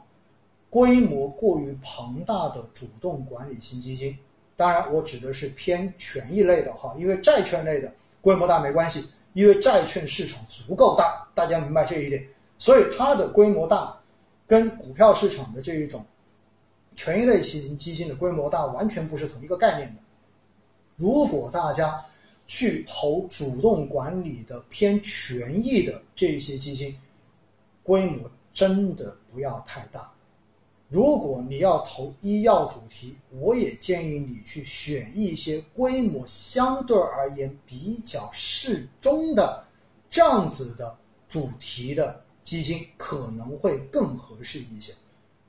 [0.71, 4.17] 规模过于庞大的主动管理型基金，
[4.63, 12.25] 当然我指的是偏权益类的哈，因为债券类的规模大没关系，因为债券市场足够大，大家明白这一点。
[12.57, 13.93] 所以它的规模大，
[14.47, 16.05] 跟股票市场的这一种
[16.95, 20.01] 权益类型基金的规模大完全不是同一个概念的。
[20.95, 22.01] 如果大家，
[22.47, 26.97] 去投主动管理的偏权益的这些基金，
[27.83, 30.09] 规模真的不要太大。
[30.93, 39.65] 如果你要投医药主题，我也建议你去选一些规模相对而言比较适中的
[40.07, 40.95] 这样子的
[41.27, 44.93] 主题的基金，可能会更合适一些。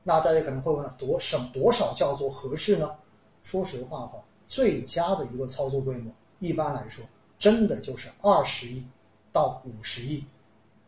[0.02, 2.90] 那大家可能会问了，多少多少叫做合适呢？
[3.42, 6.10] 说实话哈，最佳的一个操作规模。
[6.38, 7.04] 一般来说，
[7.38, 8.82] 真的就是二十亿
[9.30, 10.24] 到五十亿，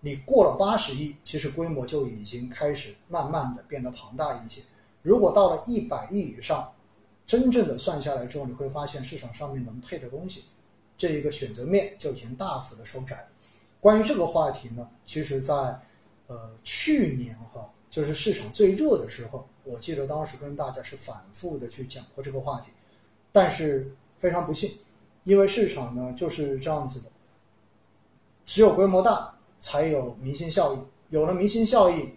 [0.07, 4.63] 你过了八十亿，其实规模就已经开始慢慢的变得庞大一些。
[5.03, 6.73] 如果到了一百亿以上，
[7.27, 10.45] 真正的算下来之后，你会发现市场上面能配的东西，
[10.97, 13.27] 这一个选择面就已经大幅的收窄。
[13.81, 15.53] 关于这个话题呢，其实在
[16.29, 22.71] 呃去年哈，就是市场最热的时候，我记得当时跟大家是反复的去讲过这个话题，
[23.33, 24.71] 但是非常不幸。
[25.25, 27.11] 因为市场呢就是这样子的，
[28.45, 29.36] 只有规模大
[29.67, 32.17] 才有明星效应，有了明星效应，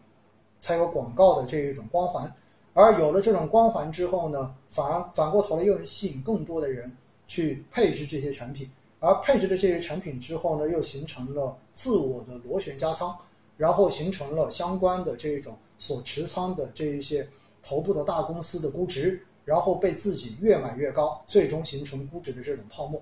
[0.60, 2.32] 才有广告的这一种光环，
[2.76, 6.96] 而有了这种光环之后呢，反而反过头来又能吸引更多的人
[7.28, 8.70] 去配置这些产品，
[9.00, 13.18] 而配置的这些产品之后呢，又形成了自我的螺旋加仓，
[13.58, 17.28] 然后形成了相关的这一种所持仓的这一些
[17.64, 19.26] 头部的大公司的估值。
[19.46, 23.02] 然后被自己越买越高，最终形成估值的这种泡沫。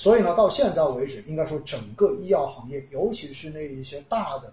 [0.00, 4.50] 所以呢，到现在为止，应该说整个医药行业，尤其是那一些大的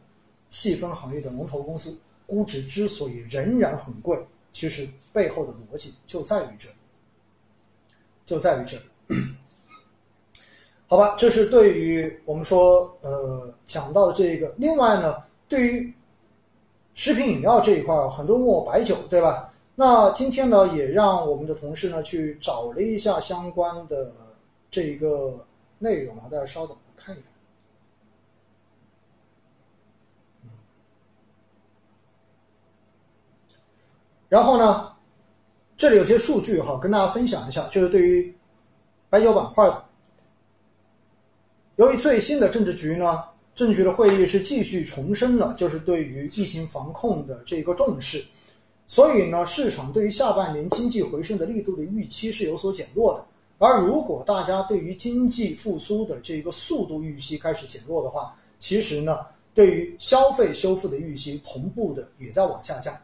[0.49, 4.21] 细分行业的龙头公司，估值之所以仍然很贵，
[4.51, 6.67] 其实背后的逻辑就在于这，
[8.25, 8.77] 就在于这。
[10.85, 14.53] 好吧，这是对于我们说呃讲到的这一个。
[14.57, 15.15] 另外呢，
[15.47, 15.93] 对于
[16.93, 19.53] 食品饮料这一块，很多问我白酒，对吧？
[19.75, 24.11] 那今天呢，也让我们的同事呢去找了一下相关的
[24.69, 25.45] 这一个
[25.79, 27.31] 内容啊，大家稍等，我看一看。
[34.29, 34.93] 然后呢，
[35.77, 38.35] 这里有些数据哈，跟大家分享一下，就是对于
[39.09, 39.85] 白酒板块的。
[41.77, 43.23] 由于最新的政治局呢，
[43.55, 48.25] 政治局的会议是继续重申了，就是对于疫情防控的这个重视。
[48.85, 53.25] 所以呢，市场对于下半年经济回升的力度的预期是有所减弱的。
[53.59, 59.19] 而如果大家对于经济复苏的这个速度预期开始减弱的话，其实呢，
[59.53, 62.95] 对于消费修复的预期同步的也在往下降。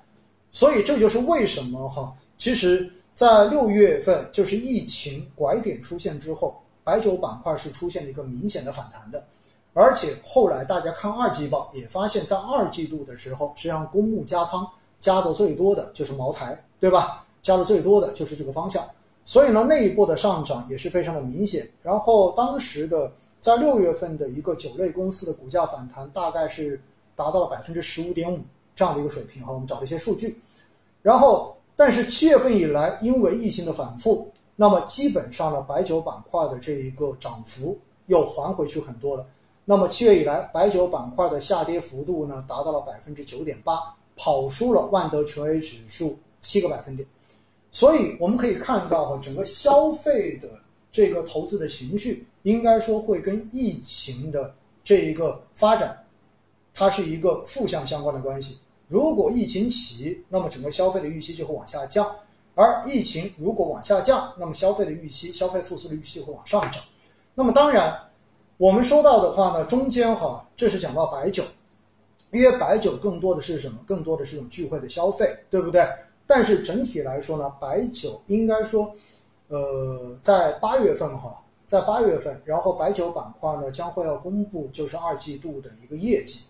[0.51, 9.23] 所以这就是为什么哈，其实，在六月份就是疫情拐点出现之后，白酒板块是出现了一个明显的反弹的。
[9.73, 17.25] 而且后来大家看二季报也发现，在二季度的时候，实际上公募加仓加的最多的就是茅台，对吧？
[17.41, 18.87] 加的最多的就是这个方向。
[19.26, 21.67] 所以呢，那一波的上涨也是非常的明显。
[21.82, 26.80] 然后当时的在六月份的一个酒类公司的股价反弹，大概是
[27.15, 28.39] 达到了百分之十五点五
[28.76, 29.53] 这样的一个水平哈。
[29.53, 30.38] 我们找了一些数据。
[31.01, 39.26] 然后，但是七月份以来，因为疫情的反复，那么基本上呢，白酒板块的这一个涨幅又还回去很多了。
[39.65, 43.80] 那么七月以来，白酒板块的下跌幅度呢，达到了百分之九点八，
[44.15, 47.07] 跑输了万德全 A 指数七个百分点。
[47.74, 50.47] 所以我们可以看到哈，整个消费的
[50.93, 56.05] 这个投资的情绪，应该说会跟疫情的这一个发展，
[56.74, 58.59] 它是一个负向相关的关系。
[58.88, 62.05] 如果疫情起，那么整个消费的预期就会往下降；
[62.55, 66.82] 而疫情如果往下降，那么消费的预期、消费复苏的预期会往上涨。
[67.36, 67.99] 那么当然。
[68.57, 71.43] 我们说到的话呢，中间哈，这是讲到白酒，
[72.32, 73.80] 因为白酒更多的是什么？
[73.86, 75.86] 更多的是一种聚会的消费，对不对？
[76.26, 78.93] 但是整体来说呢，白酒应该说，
[79.49, 86.41] 呃，在八月份哈，在八月份，然后白酒板块呢将会要公布就是二季度的一个业绩。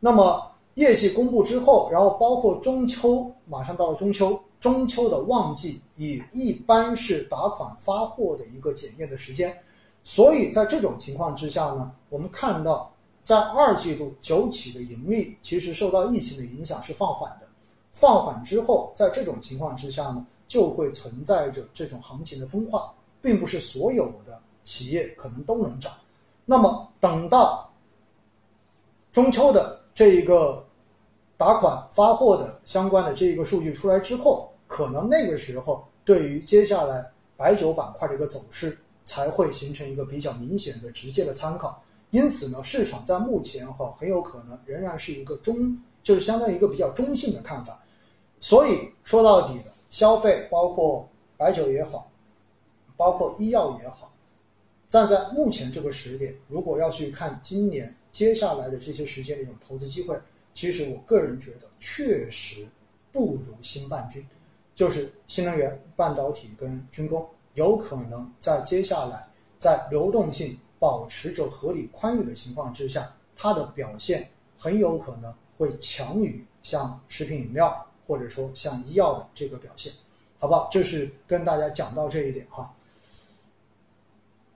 [0.00, 9.56] 那么业绩公布之后，然后包括中秋，马上到了中秋，中秋的旺季也一般是打款发货的一个检验的时间。
[10.02, 12.90] 所以在这种情况之下呢，我们看到
[13.22, 17.46] 在二季度酒企的盈利其实受到疫情的影响是放缓的，
[18.00, 22.90] 放缓之后，在这种情况之下呢，就会存在着这种行情的分化，
[23.20, 25.92] 并不是所有的企业可能都能涨。
[26.46, 27.70] 那么等到
[29.12, 30.64] 中秋的这一个
[31.36, 38.78] 打款发货的相关的这一个数据出来之后，可能那个时候对于接下来白酒板块的一个走势。
[39.06, 47.76] 才会形成一个比较明显的直接的参考，因此呢，市场在目前哈很有可能仍然是一个中，就是相当于一个比较中性的看法。
[48.40, 52.10] 所以说到底的消费，包括白酒也好，
[52.96, 54.12] 包括医药也好，
[54.88, 60.18] 站在目前这个时点，如果要去看今年接下来的这些时间的一种投资机会，
[60.54, 62.66] 其实我个人觉得确实
[63.12, 64.26] 不如新半军，
[64.74, 67.28] 就是新能源、半导体跟军工。
[67.54, 69.28] 有可能在接下来，
[69.58, 79.92] 在流动性保持着合理宽裕的情况之下，它的表现很有可能会强于像食品饮料或者说像医药的这个表现，
[80.40, 80.68] 好不好？
[80.72, 82.74] 就是跟大家讲到这一点哈。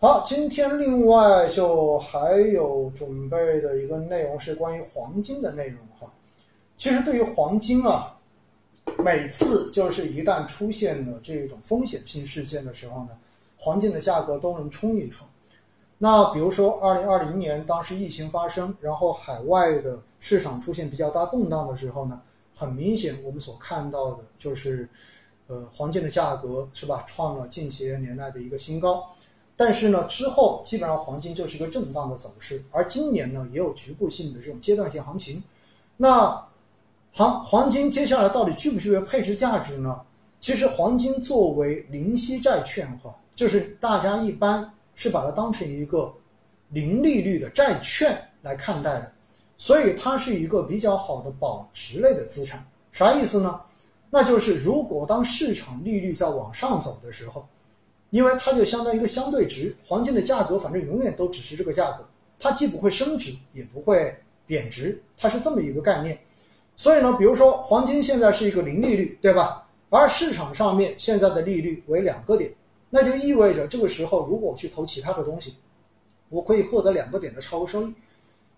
[0.00, 6.12] 好，今天另外就还有准备的一个内容是关于黄金的内容哈。
[6.76, 8.10] 其实对于黄金啊。
[8.98, 13.10] 每次就是一旦出现了这种风险性事件的时候呢，
[13.56, 15.26] 黄金的价格都能冲一冲。
[15.96, 22.20] 那比如说二零二零年当时疫情发生，然后海外的市场出现比较大动荡的时候呢，
[22.54, 24.88] 很明显我们所看到的就是，
[25.48, 29.04] 呃，黄金的价格是吧，创了近些年来的一个新高。
[29.56, 35.42] 但是呢，之后基本上黄金就是一个震荡的走势，而今年呢也有局部性的这种阶段性行情。
[35.96, 36.44] 那
[37.12, 40.00] 黄黄金接下来到底具不具备配置价值呢？
[40.40, 46.12] 其实黄金作为零息债券哈，就是大家一般是把它当成一个
[46.70, 49.12] 零利率的债券来看待的，
[49.56, 52.64] 所以它是一个比较好的保值类的资产。
[52.92, 53.60] 啥意思呢？
[54.10, 57.44] 那就是如果当市场利率在往上走的时候，
[58.10, 62.04] 因为它就相当于一个相对值，黄金的价格反正永远都只是这个价格，
[62.38, 66.16] 它既不会升值也不会贬值，它是这么一个概念。
[66.76, 69.66] 所以呢，比如说黄金现在是一个零利率，对吧？
[69.90, 72.52] 而市场上面现在的利率为两个点，
[72.90, 75.54] 那就意味着这个时候如果我去投其他的东西，
[76.28, 77.92] 我可以获得两个点的超额收益。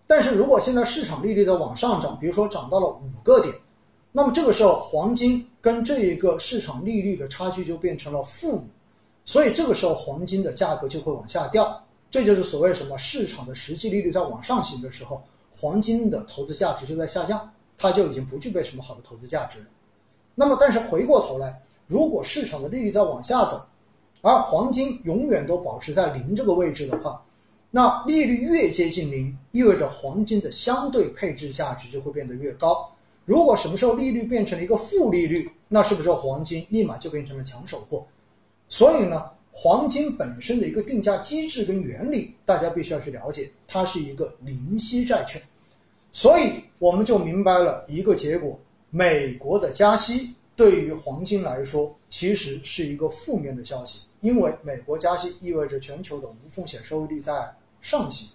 [0.07, 3.55] 但是如果现在市场利率在往上涨，比如说涨到了五个点，
[4.13, 8.65] 那么这个时候黄金跟这一个市场利率的差距就变成了负五，
[9.25, 11.83] 所以这个时候黄金的价格就会往下掉。
[12.11, 17.51] 这就是所谓什么市场的实际利率在往上行的时候，黄金的投资价值就在下降。
[17.79, 19.67] 它就已经不具备什么好的投资价值了。
[20.35, 23.61] 那么，但是回过头来，如果市场的利率在往下走，
[24.23, 27.23] 而黄金永远都保持在零这个位置的话，
[27.71, 32.91] 那利率越接近零，意味着黄金的相对配置价值就会变得越高。
[33.25, 38.07] 如果什么时候利率变成了一个负利率，那是不是黄金立马就变成了抢手货？
[38.69, 45.43] 所以呢，黄金本身的一个定价机制跟原理，大家必须要去了解，它是一个零息债券，
[46.12, 48.59] 所以我们就明白了一个结果：
[48.91, 58.31] 美国的加息对于黄金来说其实是一个负面的消息，因为美国加息意味着全球的无风险收益率在上行。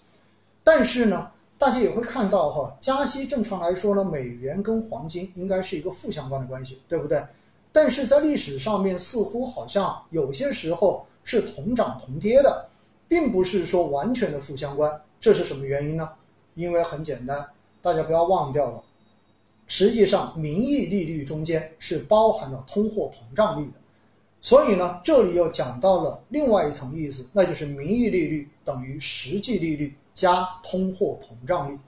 [0.64, 7.26] 但是呢，大家也会看到哈，加息正常来说呢，美元跟黄金应该是一个负相关的关系，对不对？
[7.72, 12.70] 但是在历史上面，似乎好像有些时候是同涨同跌的，
[13.08, 15.02] 并不是说完全的负相关。
[15.20, 16.08] 这是什么原因呢？
[16.54, 17.44] 因为很简单，
[17.82, 18.84] 大家不要忘掉了，
[19.74, 23.74] 实际上名义利率中间是包含了通货膨胀率的。
[24.42, 31.80] 所以呢，这里又讲到了另外一层意思，那就是名义利率等于实际利率加通货膨胀率，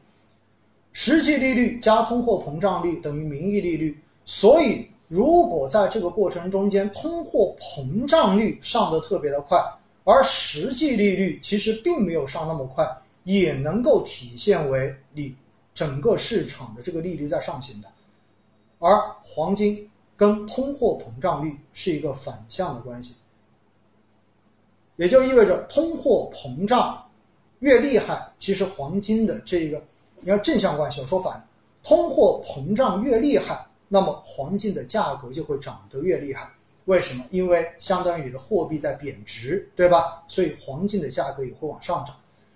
[0.93, 4.87] 实际利率加通货膨胀率等于名义利率，所以。
[5.09, 9.59] 如果在这个过程中间，通货膨胀率上的特别的快，
[10.05, 12.87] 而实际利率其实并没有上那么快，
[13.23, 15.35] 也能够体现为你
[15.73, 17.87] 整个市场的这个利率在上行的。
[18.79, 23.15] 而黄金跟通货膨胀率是一个反向的关系，
[24.97, 27.09] 也就意味着通货膨胀
[27.59, 29.81] 越厉害，其实黄金的这个
[30.19, 31.45] 你看正相关系，我说反，
[31.83, 33.65] 通货膨胀越厉害。
[33.89, 36.49] 那么黄金的价格就会涨得越厉害，
[36.85, 37.23] 为什么？
[37.29, 40.23] 因为相当于你的货币在贬值，对吧？
[40.27, 42.15] 所以黄金的价格也会往上涨。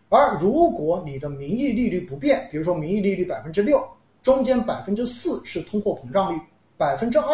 [0.09, 3.85] 而如果你的名义利率不变，比如说名义利率百分之六，
[4.23, 6.39] 中间百分之四是通货膨胀率，
[6.77, 7.27] 百分之二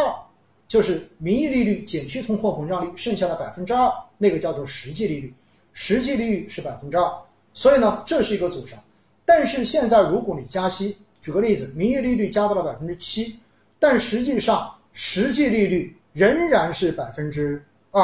[0.67, 5.33] 就是名义利率减去通货膨胀率，剩下的百分之二那个叫做实际利率，
[5.73, 7.11] 实际利率是百分之二。
[7.53, 8.79] 所以呢，这是一个组成。
[9.25, 13.37] 但是现在如果你加息，举个例子，名义利率加到了百分之七。
[13.79, 18.03] 但实际上，实际利率仍然是百分之二，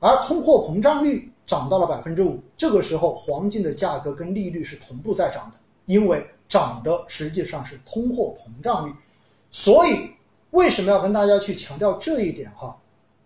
[0.00, 2.40] 而通货膨胀率涨到了百分之五。
[2.56, 8.92] 这个时候，黄金的价格跟利率是同步在涨的，因为涨的实际上是通货膨胀率。
[9.50, 10.10] 所以，
[10.50, 12.50] 为什么要跟大家去强调这一点？
[12.52, 12.76] 哈，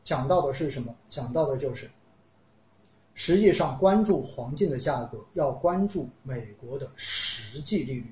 [0.04, 0.94] 讲到的是什么？
[1.10, 1.90] 讲到的就是，
[3.14, 8.06] 实际上关注黄金的价格，要关注美国的实际利率。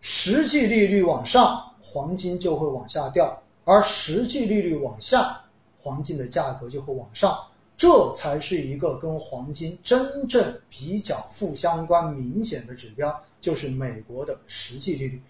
[0.00, 3.26] 实际利率往上，黄金就会往下掉；
[3.64, 5.40] 而实际利率往下，
[5.80, 7.38] 黄金的价格就会往上。
[7.80, 15.22] 这才是一个跟黄金真正比较负相关、明显的指标，就是美国的实际利率。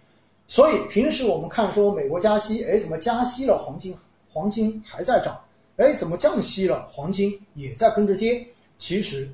[0.48, 3.96] 所以平时我们看说美国加息，哎，怎么加息了，黄金
[4.32, 5.40] 黄金还在涨？
[5.76, 8.44] 哎，怎么降息了，黄金也在跟着跌？
[8.78, 9.30] 其实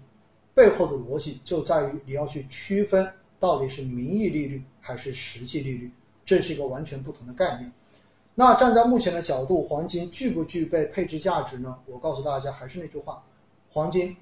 [0.53, 3.11] 背后的逻辑就在于你要去区分
[3.41, 4.63] 到底是名义利率。
[4.89, 5.91] 还是实际利率，
[6.25, 7.73] 这是一个完全不同的概念。
[8.39, 11.79] 那站在目前的角度，黄金具不具备配置价值呢？
[11.87, 13.23] 我告诉大家，还是那句话，
[13.71, 14.15] 黄金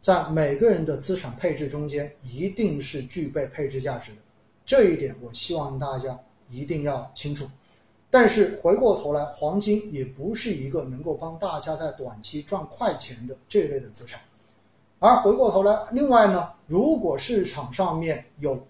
[0.00, 4.18] 在每个人的资产配置中间一定是具备配置价值的，
[4.66, 6.18] 这一点我希望大家
[6.50, 7.46] 一定要清楚。
[8.10, 14.20] 但是回过头来，黄金也不是一个能够帮大家在短期赚快钱的这类的资产。
[14.98, 18.60] 而回过头来，另外呢，如果市场上面有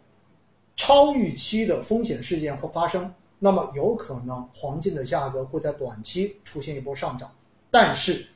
[0.76, 3.10] 超预期的风险事件会发生，
[3.40, 7.28] 那么有可能黄金的价格会在短期出现一波上涨。
[7.70, 8.26] 但是，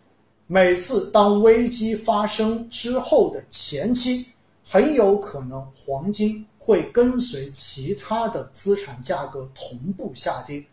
[0.47, 4.27] 每次当危机发生之后的前期，
[4.67, 10.65] 很有可能黄金会跟随其他的资产价格同步下跌。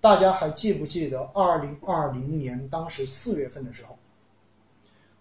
[0.00, 3.98] 大家还记不记得二零二零年当时四月份的时候，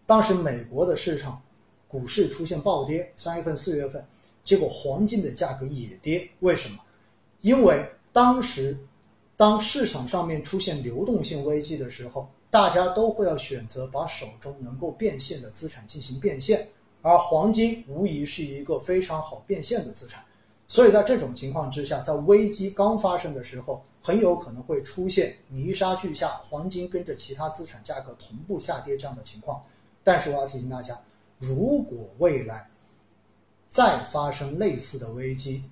[0.06, 1.42] 当时美国的市场
[1.88, 4.06] 股市出现暴跌，三月份、四月份。
[4.44, 6.80] 结果黄金的价格也跌，为什么？
[7.42, 8.78] 因为当时
[9.38, 16.68] 当市场上面出现流动性危机的时候，大家都会要选择把手中能够变现的资产进行变现，
[17.02, 20.24] 而黄金无疑是一个非常好变现的资产。
[20.68, 29.62] 所以在这种情况之下，在危机刚发生的时候，很有可能会出现泥沙俱下，黄金跟着其他资产价格同步下跌这样的情况。
[30.04, 31.00] 但是我要提醒大家，
[31.40, 32.70] 如果未来，
[33.70, 35.64] 再发生类似的危机，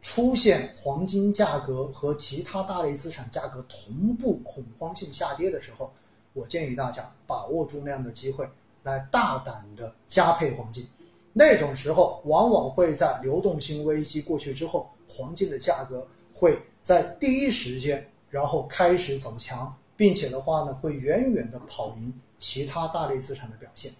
[0.00, 5.92] 出现黄金价格和其他大类资产价格同步恐慌性下跌的时候，
[6.32, 8.48] 我建议大家把握住那样的机会，
[8.82, 10.86] 来大胆的加配黄金。
[11.32, 23.92] 那种时候，往往会在流动性危机过去之后，黄金的价格会在第一时间，然后开始走强，并且的话呢，会远远的跑赢其他大类资产的表现。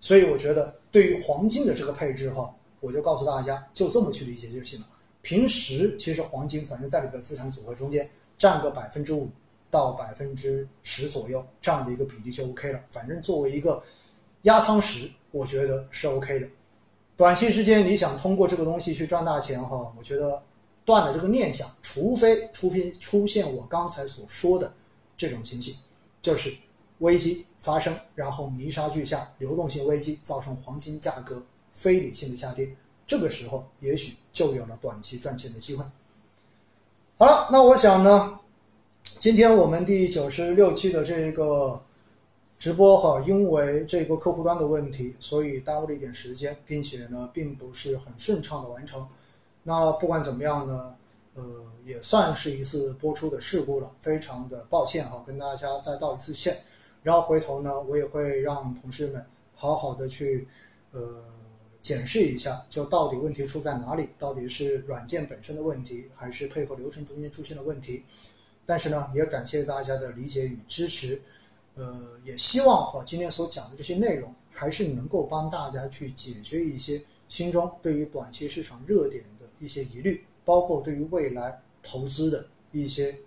[0.00, 2.52] 所以，我觉得对于黄金的这个配置哈。
[2.80, 4.86] 我就告诉大家，就这么去理解就行了。
[5.22, 8.08] 平时其实黄金反正在你的资产组合中间
[8.38, 9.30] 占个百分之五，
[9.70, 12.82] 到百分之十左右这样的一个比例就 OK 了。
[12.90, 13.82] 反正作为一个
[14.42, 16.48] 压舱石，我觉得是 OK 的。
[17.16, 20.42] 短期之间你想通过这个东西去赚大钱哈，我觉得
[20.84, 24.72] 断了这个念想，除非除非出现我刚才所说的
[25.16, 25.76] 这种情形，
[26.20, 26.52] 就是
[26.98, 31.40] 危机发生，然后泥沙俱下，流动性危机造成黄金价格
[31.72, 32.68] 非理性的下跌，
[33.12, 35.84] 这个时候也许就有了短期赚钱的机会。
[37.18, 38.40] 好了，那我想呢，
[39.02, 41.78] 今天我们第九十六期的这个
[42.58, 49.06] 直播哈，因为这个客户端的问题，所以耽误了一点时间，并且呢，并不是很顺畅的完成。
[49.62, 50.94] 那不管怎么样呢，
[51.34, 51.44] 呃，
[51.84, 56.62] 也算是一次播出的事故了，非常的抱歉哈，跟大家再道一次歉。
[57.02, 59.22] 然后回头呢，我也会让同事们
[59.54, 60.48] 好好的去，
[60.92, 61.30] 呃。
[61.82, 64.08] 检视一下，就到底问题出在哪里？
[64.16, 68.04] 到底是软件本身的问题，还是配合流程中间出现的问题？
[68.64, 71.20] 但是呢，也感谢大家的理解与支持。
[71.74, 83.18] 呃，也希望哈，今天所讲的这些内容，还是能够帮大家去解决一些心中对于短期市场热点的一些疑虑，包括对于未来投资的一些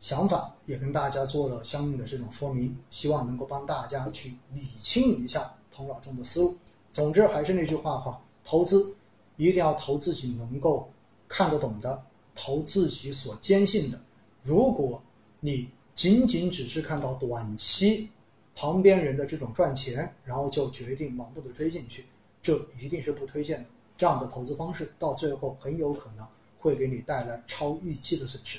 [0.00, 6.56] 想法，也跟大家做了相应的这种说明，希望能够帮大家去理清一下头脑中的思路。
[6.92, 8.94] 总之还是那句话哈，投资
[9.36, 10.90] 一定要投自己能够
[11.26, 12.02] 看得懂的，
[12.34, 13.98] 投自己所坚信的。
[14.42, 15.02] 如果
[15.40, 18.10] 你仅仅只是看到短期
[18.54, 22.04] 旁边人的这种赚钱，然后就决定盲目的追进去，
[22.42, 23.64] 这一定是不推荐的。
[23.96, 26.26] 这样的投资方式到最后很有可能
[26.58, 28.58] 会给你带来超预期的损失。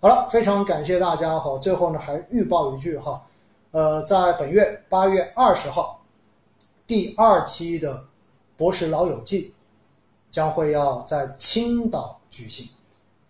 [0.00, 1.56] 好了，非常感谢大家哈。
[1.58, 3.24] 最后呢，还预报一句哈，
[3.70, 6.02] 呃，在本月八月二十号。
[6.86, 7.94] 第二期的
[8.56, 9.48] 《博士老友记》
[10.30, 12.68] 将会要在青岛举行。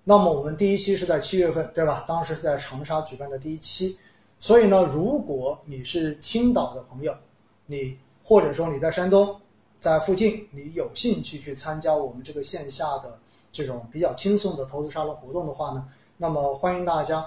[0.05, 2.05] 那么我们第一期是在七月份，对吧？
[2.07, 3.99] 当时是在长沙举办的第一期。
[4.39, 7.17] 所以呢，如果你是青岛的朋友，
[7.65, 9.41] 你或者说你在山东，
[9.81, 13.19] 在附近，你有兴趣去参加我们这个线下的
[13.51, 15.89] 这种比较轻松的投资沙龙活动的话呢，
[16.19, 17.27] 那么欢迎大家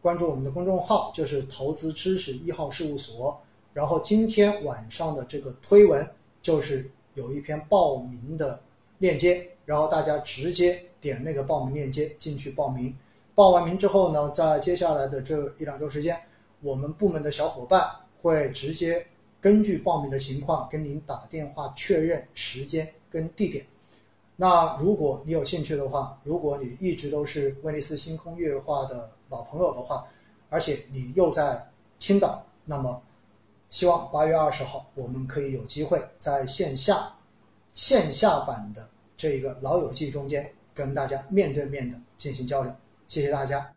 [0.00, 3.38] 关注我们的公众号，就是“投资知识一号事务所”。
[3.76, 6.08] 然后今天晚上的这个推文
[6.40, 8.58] 就是有一篇报名的
[8.96, 12.96] 链接，然后大家直接点那个报名链接进去报名。
[13.34, 16.18] 报完名之后呢，在接下来的这一两周时间，
[16.62, 17.86] 我们部门的小伙伴
[18.22, 19.06] 会直接
[19.42, 23.62] 根据报名的情况跟您打电话确认时间跟地点。
[24.36, 30.06] 那如果你有兴趣的话，如果你一直都是威尼斯星空月画的老朋友的话，
[30.48, 31.62] 而且你又在
[31.98, 33.02] 青岛，那么。
[33.76, 37.12] 希望八月二十号，我们可以有机会在线下、
[37.74, 42.74] 线下版的这个老友记中间，跟大家面对面的进行交流。
[43.06, 43.75] 谢谢大家。